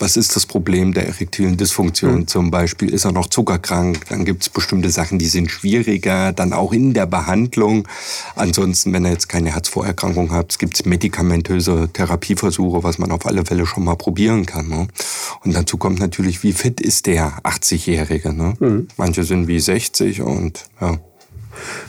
[0.00, 2.26] was ist das Problem der erektilen Dysfunktion mhm.
[2.26, 2.92] zum Beispiel?
[2.92, 4.06] Ist er noch zuckerkrank?
[4.08, 7.86] Dann gibt es bestimmte Sachen, die sind schwieriger, dann auch in der Behandlung.
[8.34, 13.44] Ansonsten, wenn er jetzt keine Herzvorerkrankung hat, gibt es medikamentöse Therapieversuche, was man auf alle
[13.44, 14.68] Fälle schon mal probieren kann.
[14.68, 14.88] Ne?
[15.44, 18.32] Und dazu kommt natürlich, wie fit ist der 80-Jährige?
[18.32, 18.54] Ne?
[18.58, 18.88] Mhm.
[18.96, 20.98] Manche sind wie 60 und ja.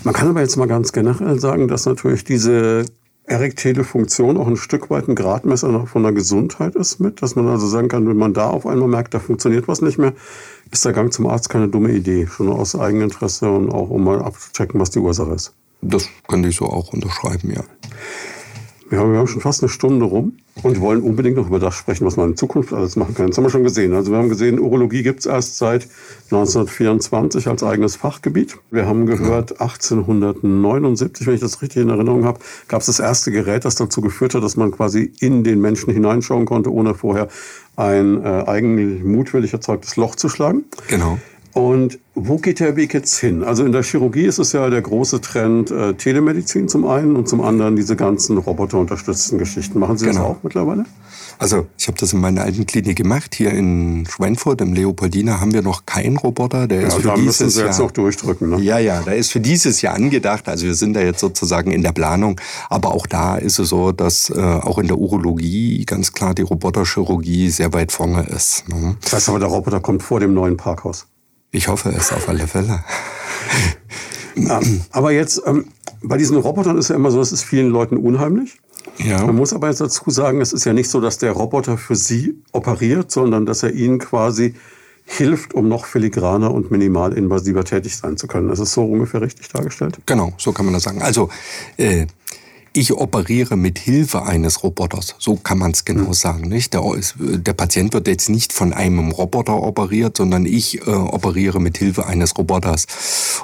[0.03, 2.86] Man kann aber jetzt mal ganz generell sagen, dass natürlich diese
[3.32, 7.48] erektile Funktion auch ein Stück weit ein Gradmesser von der Gesundheit ist mit, dass man
[7.48, 10.14] also sagen kann, wenn man da auf einmal merkt, da funktioniert was nicht mehr,
[10.70, 14.22] ist der Gang zum Arzt keine dumme Idee, schon aus Eigeninteresse und auch um mal
[14.22, 15.54] abzuchecken, was die Ursache ist.
[15.82, 17.64] Das könnte ich so auch unterschreiben, ja.
[18.92, 20.34] Wir haben, wir haben schon fast eine Stunde rum
[20.64, 23.28] und wollen unbedingt noch über das sprechen, was man in Zukunft alles machen kann.
[23.28, 23.94] Das haben wir schon gesehen.
[23.94, 25.88] Also wir haben gesehen, Urologie gibt es erst seit
[26.26, 28.58] 1924 als eigenes Fachgebiet.
[28.70, 33.32] Wir haben gehört, 1879, wenn ich das richtig in Erinnerung habe, gab es das erste
[33.32, 37.30] Gerät, das dazu geführt hat, dass man quasi in den Menschen hineinschauen konnte, ohne vorher
[37.78, 40.66] ein äh, eigentlich mutwillig erzeugtes Loch zu schlagen.
[40.89, 41.18] Genau.
[41.54, 43.43] Und wo geht der Weg jetzt hin?
[43.43, 47.28] Also in der Chirurgie ist es ja der große Trend äh, Telemedizin zum einen und
[47.28, 49.80] zum anderen diese ganzen roboterunterstützten Geschichten.
[49.80, 50.20] Machen Sie genau.
[50.20, 50.86] das auch mittlerweile?
[51.41, 53.34] Also ich habe das in meiner alten Klinik gemacht.
[53.34, 56.68] Hier in Schweinfurt, im Leopoldina, haben wir noch keinen Roboter.
[56.68, 58.52] Der ja, ist für dieses Sie jetzt Jahr, noch durchdrücken.
[58.52, 58.60] Ne?
[58.62, 60.47] Ja, ja, der ist für dieses Jahr angedacht.
[60.47, 62.39] Also wir sind da jetzt sozusagen in der Planung.
[62.70, 66.43] Aber auch da ist es so, dass äh, auch in der Urologie ganz klar die
[66.43, 68.70] Roboterchirurgie sehr weit vorne ist.
[68.70, 68.97] Ne?
[69.02, 71.08] Das heißt aber, der Roboter kommt vor dem neuen Parkhaus.
[71.52, 72.84] Ich hoffe es auf alle Fälle.
[74.91, 75.66] aber jetzt, ähm,
[76.02, 78.60] bei diesen Robotern ist ja immer so, es ist vielen Leuten unheimlich.
[78.97, 79.26] Ja.
[79.26, 81.95] Man muss aber jetzt dazu sagen, es ist ja nicht so, dass der Roboter für
[81.95, 84.56] Sie operiert, sondern dass er Ihnen quasi
[85.06, 88.47] hilft, um noch filigraner und minimalinvasiver tätig sein zu können.
[88.47, 89.99] Das ist so ungefähr richtig dargestellt?
[90.06, 91.02] Genau, so kann man das sagen.
[91.02, 91.30] Also
[91.78, 92.08] äh,
[92.74, 95.15] ich operiere mit Hilfe eines Roboters.
[95.19, 96.13] So kann man es genau hm.
[96.13, 96.47] sagen.
[96.47, 96.74] Nicht?
[96.74, 96.84] Der,
[97.19, 102.05] der, Patient wird jetzt nicht von einem Roboter operiert, sondern ich äh, operiere mit Hilfe
[102.05, 102.86] eines Roboters.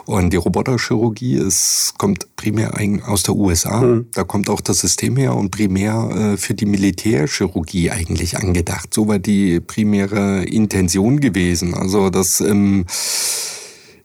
[0.06, 2.74] Und die Roboterchirurgie ist, kommt primär
[3.06, 3.82] aus der USA.
[3.82, 4.08] Mhm.
[4.14, 8.94] Da kommt auch das System her und primär äh, für die Militärchirurgie eigentlich angedacht.
[8.94, 11.74] So war die primäre Intention gewesen.
[11.74, 12.86] Also dass ähm,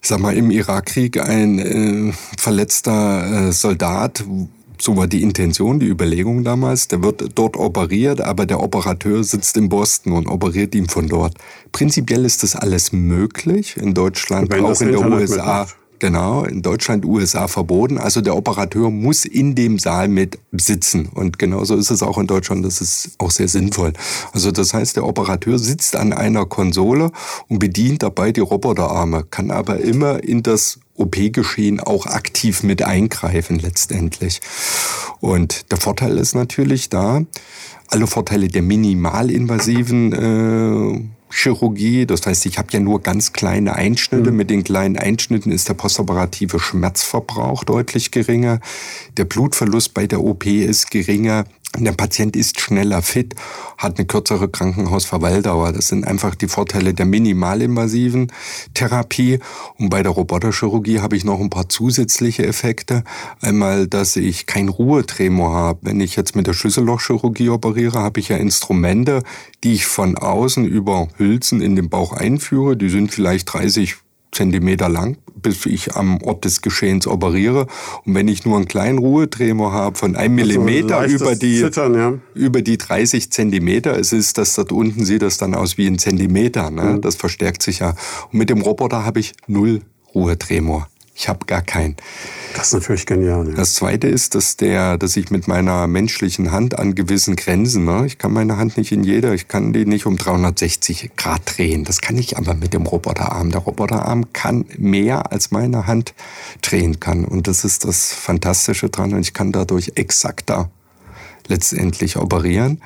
[0.00, 4.24] sag mal, im Irakkrieg ein äh, verletzter äh, Soldat
[4.82, 6.88] so war die Intention, die Überlegung damals.
[6.88, 11.34] Der wird dort operiert, aber der Operateur sitzt in Boston und operiert ihn von dort.
[11.70, 15.36] Prinzipiell ist das alles möglich in Deutschland, auch in der USA.
[15.36, 15.76] Mitmacht.
[16.00, 17.96] Genau, in Deutschland, USA verboten.
[17.96, 21.06] Also der Operateur muss in dem Saal mit sitzen.
[21.06, 22.64] Und genauso ist es auch in Deutschland.
[22.64, 23.92] Das ist auch sehr sinnvoll.
[24.32, 27.12] Also das heißt, der Operateur sitzt an einer Konsole
[27.46, 33.58] und bedient dabei die Roboterarme, kann aber immer in das OP-Geschehen auch aktiv mit eingreifen
[33.58, 34.40] letztendlich.
[35.20, 37.22] Und der Vorteil ist natürlich da,
[37.88, 41.00] alle Vorteile der minimalinvasiven äh,
[41.32, 42.06] Chirurgie.
[42.06, 44.30] Das heißt, ich habe ja nur ganz kleine Einschnitte.
[44.30, 44.36] Mhm.
[44.36, 48.60] Mit den kleinen Einschnitten ist der postoperative Schmerzverbrauch deutlich geringer.
[49.16, 51.44] Der Blutverlust bei der OP ist geringer.
[51.78, 53.34] Der Patient ist schneller fit,
[53.78, 55.72] hat eine kürzere Krankenhausverweildauer.
[55.72, 58.30] Das sind einfach die Vorteile der minimalinvasiven
[58.74, 59.38] Therapie.
[59.78, 63.04] Und bei der Roboterchirurgie habe ich noch ein paar zusätzliche Effekte.
[63.40, 65.78] Einmal, dass ich kein Ruhetremor habe.
[65.82, 69.22] Wenn ich jetzt mit der Schlüssellochchirurgie operiere, habe ich ja Instrumente,
[69.64, 72.76] die ich von außen über Hülsen in den Bauch einführe.
[72.76, 73.96] Die sind vielleicht 30
[74.32, 77.66] Zentimeter lang, bis ich am Ort des Geschehens operiere.
[78.04, 81.94] Und wenn ich nur einen kleinen Ruhetremor habe von einem also Millimeter über die, Zittern,
[81.94, 82.14] ja.
[82.34, 85.98] über die 30 Zentimeter, es ist das dort unten sieht das dann aus wie ein
[85.98, 86.70] Zentimeter.
[86.70, 86.82] Ne?
[86.82, 87.00] Mhm.
[87.02, 87.90] Das verstärkt sich ja.
[88.32, 89.82] Und mit dem Roboter habe ich null
[90.14, 90.88] Ruhetremor.
[91.14, 91.96] Ich habe gar keinen.
[92.54, 93.48] Das ist natürlich genial.
[93.48, 93.54] Ja.
[93.54, 98.06] Das Zweite ist, dass der, dass ich mit meiner menschlichen Hand an gewissen Grenzen, ne,
[98.06, 101.84] ich kann meine Hand nicht in jeder, ich kann die nicht um 360 Grad drehen.
[101.84, 103.50] Das kann ich aber mit dem Roboterarm.
[103.50, 106.14] Der Roboterarm kann mehr als meine Hand
[106.62, 107.24] drehen kann.
[107.26, 109.12] Und das ist das Fantastische dran.
[109.12, 110.70] Und ich kann dadurch exakter
[111.46, 112.80] letztendlich operieren.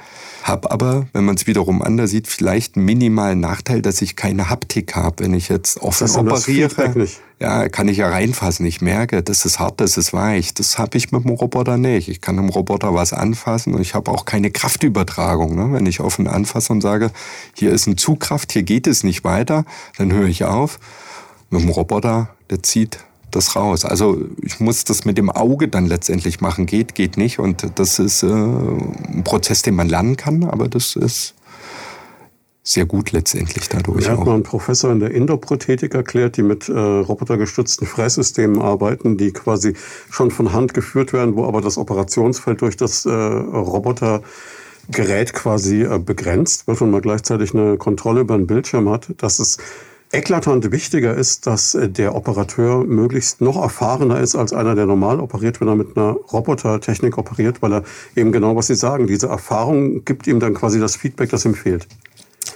[0.46, 4.48] Hab aber, wenn man es wiederum anders sieht, vielleicht einen minimalen Nachteil, dass ich keine
[4.48, 5.24] Haptik habe.
[5.24, 7.08] Wenn ich jetzt offen operiere,
[7.40, 8.64] ja, kann ich ja reinfassen.
[8.64, 10.54] Ich merke, das ist hart, das ist weich.
[10.54, 12.08] Das habe ich mit dem Roboter nicht.
[12.08, 15.56] Ich kann im Roboter was anfassen und ich habe auch keine Kraftübertragung.
[15.56, 15.72] Ne?
[15.72, 17.10] Wenn ich offen anfasse und sage,
[17.54, 19.64] hier ist eine Zugkraft, hier geht es nicht weiter,
[19.98, 20.78] dann höre ich auf.
[21.50, 23.84] Mit dem Roboter, der zieht das raus.
[23.84, 26.66] Also ich muss das mit dem Auge dann letztendlich machen.
[26.66, 27.38] Geht, geht nicht.
[27.38, 31.34] Und das ist äh, ein Prozess, den man lernen kann, aber das ist
[32.66, 34.08] sehr gut letztendlich dadurch.
[34.08, 39.16] Mir hat mal ein Professor in der Endoprothetik erklärt, die mit äh, robotergestützten Fresssystemen arbeiten,
[39.16, 39.74] die quasi
[40.10, 46.00] schon von Hand geführt werden, wo aber das Operationsfeld durch das äh, Robotergerät quasi äh,
[46.00, 49.58] begrenzt wird und man gleichzeitig eine Kontrolle über den Bildschirm hat, dass es
[50.12, 55.20] eklatant wichtiger ist, dass äh, der Operateur möglichst noch erfahrener ist als einer, der normal
[55.20, 57.82] operiert, wenn er mit einer Robotertechnik operiert, weil er
[58.14, 61.54] eben genau, was Sie sagen, diese Erfahrung gibt ihm dann quasi das Feedback, das ihm
[61.54, 61.86] fehlt.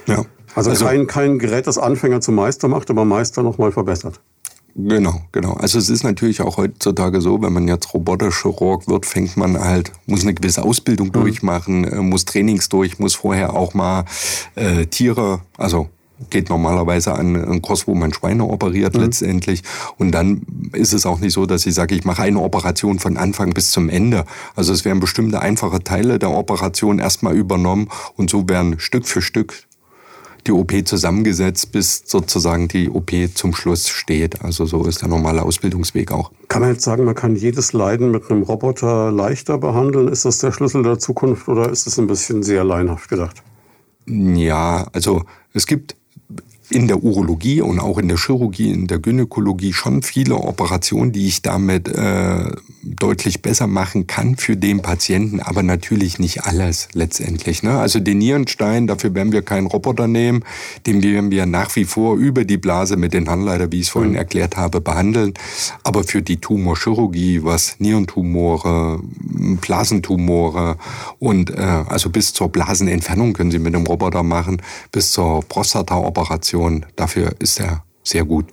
[0.07, 0.25] Ja.
[0.55, 4.19] Also, also kein, kein Gerät, das Anfänger zum Meister macht, aber Meister nochmal verbessert.
[4.75, 5.53] Genau, genau.
[5.53, 9.91] Also es ist natürlich auch heutzutage so, wenn man jetzt Roboterchirurg wird, fängt man halt,
[10.05, 11.13] muss eine gewisse Ausbildung mhm.
[11.13, 14.05] durchmachen, äh, muss Trainings durch, muss vorher auch mal
[14.55, 15.89] äh, Tiere, also
[16.29, 19.01] geht normalerweise an einen Kurs, wo man Schweine operiert mhm.
[19.01, 19.63] letztendlich.
[19.97, 20.43] Und dann
[20.73, 23.71] ist es auch nicht so, dass ich sage, ich mache eine Operation von Anfang bis
[23.71, 24.25] zum Ende.
[24.55, 29.21] Also es werden bestimmte einfache Teile der Operation erstmal übernommen und so werden Stück für
[29.21, 29.53] Stück
[30.47, 34.43] die OP zusammengesetzt, bis sozusagen die OP zum Schluss steht.
[34.43, 36.31] Also so ist der normale Ausbildungsweg auch.
[36.47, 40.07] Kann man jetzt sagen, man kann jedes Leiden mit einem Roboter leichter behandeln?
[40.07, 43.43] Ist das der Schlüssel der Zukunft oder ist es ein bisschen sehr leinhaft gedacht?
[44.07, 45.95] Ja, also es gibt
[46.71, 51.27] in der Urologie und auch in der Chirurgie, in der Gynäkologie schon viele Operationen, die
[51.27, 52.51] ich damit äh,
[52.81, 57.61] deutlich besser machen kann für den Patienten, aber natürlich nicht alles letztendlich.
[57.61, 57.77] Ne?
[57.77, 60.43] Also den Nierenstein, dafür werden wir keinen Roboter nehmen,
[60.87, 63.89] den werden wir nach wie vor über die Blase mit den Handleiter, wie ich es
[63.89, 64.17] vorhin mhm.
[64.17, 65.33] erklärt habe, behandeln.
[65.83, 69.01] Aber für die Tumorchirurgie, was Nierentumore,
[69.61, 70.77] Blasentumore
[71.19, 74.61] und äh, also bis zur Blasenentfernung können Sie mit dem Roboter machen,
[74.91, 76.60] bis zur Prostataoperation,
[76.95, 78.45] dafür ist er sehr gut.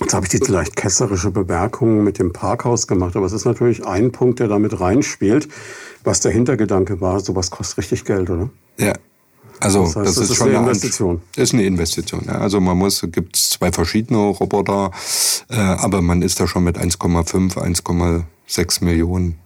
[0.00, 3.86] Jetzt habe ich die vielleicht kesserische Bemerkung mit dem Parkhaus gemacht, aber es ist natürlich
[3.86, 5.48] ein Punkt, der damit reinspielt,
[6.02, 7.20] was der Hintergedanke war.
[7.20, 8.50] Sowas kostet richtig Geld, oder?
[8.78, 8.94] Ja.
[9.60, 11.20] Also das, heißt, das, das ist, schon eine Investition.
[11.36, 12.22] Ist eine Investition.
[12.26, 12.38] Ja.
[12.38, 14.90] Also man muss, gibt zwei verschiedene Roboter,
[15.48, 19.38] äh, aber man ist da schon mit 1,5, 1,6 Millionen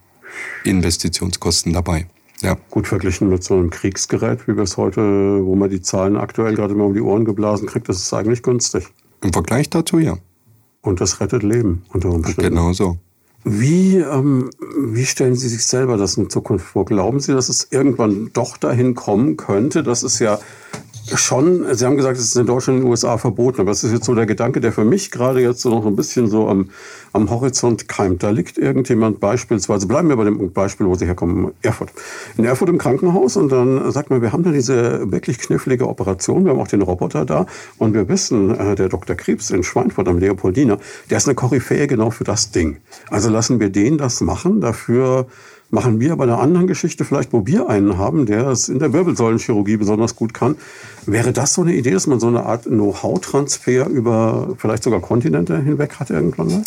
[0.63, 2.07] Investitionskosten dabei.
[2.41, 2.57] Ja.
[2.69, 5.01] Gut verglichen mit so einem Kriegsgerät, wie wir es heute,
[5.43, 8.43] wo man die Zahlen aktuell gerade immer um die Ohren geblasen kriegt, das ist eigentlich
[8.43, 8.87] günstig.
[9.21, 10.17] Im Vergleich dazu ja.
[10.81, 12.55] Und das rettet Leben unter Umständen.
[12.55, 12.97] Genau so.
[13.43, 16.85] Wie, ähm, wie stellen Sie sich selber das in Zukunft vor?
[16.85, 19.81] Glauben Sie, dass es irgendwann doch dahin kommen könnte?
[19.81, 20.39] Das ist ja
[21.15, 23.83] schon, Sie haben gesagt, es ist in Deutschland und in den USA verboten, aber das
[23.83, 26.47] ist jetzt so der Gedanke, der für mich gerade jetzt so noch ein bisschen so
[26.47, 26.69] am,
[27.13, 28.23] am Horizont keimt.
[28.23, 31.91] Da liegt irgendjemand beispielsweise, bleiben wir bei dem Beispiel, wo Sie herkommen, Erfurt.
[32.37, 36.45] In Erfurt im Krankenhaus und dann sagt man, wir haben da diese wirklich knifflige Operation,
[36.45, 37.45] wir haben auch den Roboter da
[37.77, 39.15] und wir wissen, äh, der Dr.
[39.15, 40.77] Krebs in Schweinfurt am Leopoldiner,
[41.09, 42.77] der ist eine Koryphäe genau für das Ding.
[43.09, 45.27] Also lassen wir den das machen, dafür
[45.69, 48.93] machen wir bei einer anderen Geschichte vielleicht, wo wir einen haben, der es in der
[48.93, 50.55] Wirbelsäulenchirurgie besonders gut kann.
[51.05, 55.61] Wäre das so eine Idee, dass man so eine Art Know-how-Transfer über vielleicht sogar Kontinente
[55.61, 56.63] hinweg hat irgendwann mal?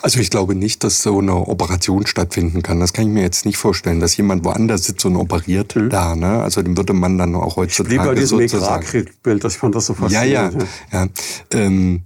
[0.00, 2.78] Also ich glaube nicht, dass so eine Operation stattfinden kann.
[2.78, 5.90] Das kann ich mir jetzt nicht vorstellen, dass jemand woanders sitzt und operiert mhm.
[5.90, 6.14] da.
[6.14, 6.40] Ne?
[6.40, 9.94] Also dem würde man dann auch heutzutage ich bei diesem Bild, ich fand das so
[9.94, 10.62] faszinierend.
[10.92, 11.04] Ja, ja.
[11.04, 11.08] ja.
[11.50, 12.02] Ähm,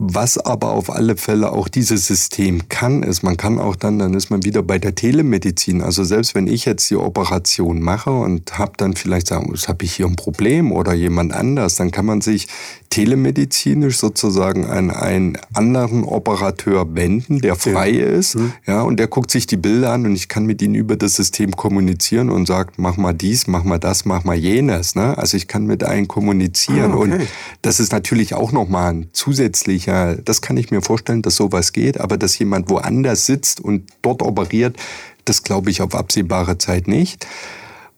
[0.00, 4.14] was aber auf alle Fälle auch dieses System kann, ist, man kann auch dann, dann
[4.14, 5.82] ist man wieder bei der Telemedizin.
[5.82, 9.94] Also selbst wenn ich jetzt die Operation mache und habe dann vielleicht sagen, habe ich
[9.94, 12.46] hier ein Problem oder jemand anders, dann kann man sich
[12.90, 18.06] telemedizinisch sozusagen an einen anderen Operateur wenden, der frei ja.
[18.06, 18.52] ist, mhm.
[18.66, 21.14] ja, und der guckt sich die Bilder an und ich kann mit ihnen über das
[21.14, 24.94] System kommunizieren und sagt, mach mal dies, mach mal das, mach mal jenes.
[24.94, 25.16] Ne?
[25.18, 27.12] Also ich kann mit einem kommunizieren ah, okay.
[27.12, 27.28] und
[27.62, 32.00] das ist natürlich auch nochmal ein zusätzlicher das kann ich mir vorstellen, dass sowas geht,
[32.00, 34.76] aber dass jemand woanders sitzt und dort operiert,
[35.24, 37.26] das glaube ich auf absehbare Zeit nicht.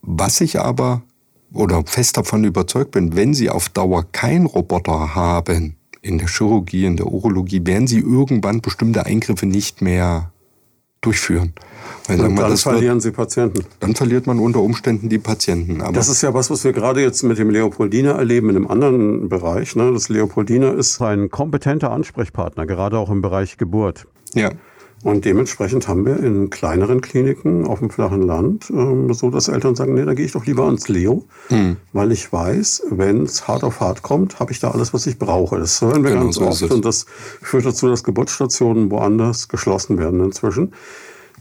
[0.02, 1.02] Was ich aber
[1.52, 6.86] oder fest davon überzeugt bin, wenn Sie auf Dauer keinen Roboter haben, in der Chirurgie,
[6.86, 10.32] in der Urologie, werden Sie irgendwann bestimmte Eingriffe nicht mehr
[11.00, 11.54] durchführen.
[12.06, 13.64] Weil, und dann verlieren wird, Sie Patienten.
[13.80, 15.80] Dann verliert man unter Umständen die Patienten.
[15.80, 18.66] Aber das ist ja was, was wir gerade jetzt mit dem Leopoldiner erleben in einem
[18.66, 19.76] anderen Bereich.
[19.76, 19.92] Ne?
[19.92, 24.06] Das Leopoldiner ist ein kompetenter Ansprechpartner, gerade auch im Bereich Geburt.
[24.34, 24.50] Ja.
[25.02, 29.74] Und dementsprechend haben wir in kleineren Kliniken auf dem flachen Land äh, so, dass Eltern
[29.74, 31.78] sagen, nee, da gehe ich doch lieber ans Leo, mhm.
[31.94, 35.18] weil ich weiß, wenn es hart auf hart kommt, habe ich da alles, was ich
[35.18, 35.58] brauche.
[35.58, 37.06] Das hören wir genau, ganz so oft und das
[37.40, 40.72] führt dazu, dass Geburtsstationen woanders geschlossen werden inzwischen.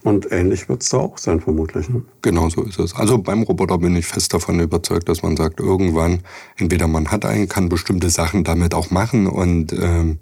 [0.03, 1.89] Und ähnlich wird es da auch sein, vermutlich.
[1.89, 2.03] Ne?
[2.21, 2.95] Genau so ist es.
[2.95, 6.21] Also beim Roboter bin ich fest davon überzeugt, dass man sagt, irgendwann,
[6.55, 10.19] entweder man hat einen, kann bestimmte Sachen damit auch machen und ähm,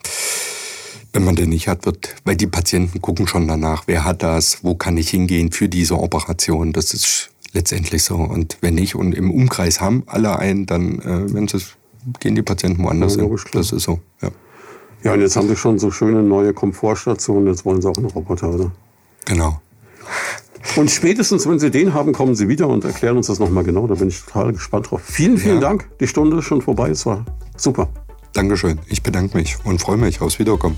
[1.13, 4.63] wenn man den nicht hat, wird, weil die Patienten gucken schon danach, wer hat das,
[4.63, 6.73] wo kann ich hingehen für diese Operation.
[6.73, 8.15] Das ist letztendlich so.
[8.15, 11.59] Und wenn nicht und im Umkreis haben alle einen, dann äh, wenn sie,
[12.19, 13.37] gehen die Patienten woanders ja, hin.
[13.53, 14.29] Das ist so, ja.
[15.03, 18.07] Ja, und jetzt haben sie schon so schöne neue Komfortstationen, jetzt wollen sie auch einen
[18.07, 18.71] Roboter, oder?
[19.25, 19.61] Genau.
[20.75, 23.87] Und spätestens, wenn Sie den haben, kommen Sie wieder und erklären uns das nochmal genau.
[23.87, 25.01] Da bin ich total gespannt drauf.
[25.03, 25.61] Vielen, vielen ja.
[25.61, 25.87] Dank.
[25.99, 26.89] Die Stunde ist schon vorbei.
[26.89, 27.89] Es war super.
[28.33, 28.79] Dankeschön.
[28.87, 30.77] Ich bedanke mich und freue mich aufs Wiederkommen.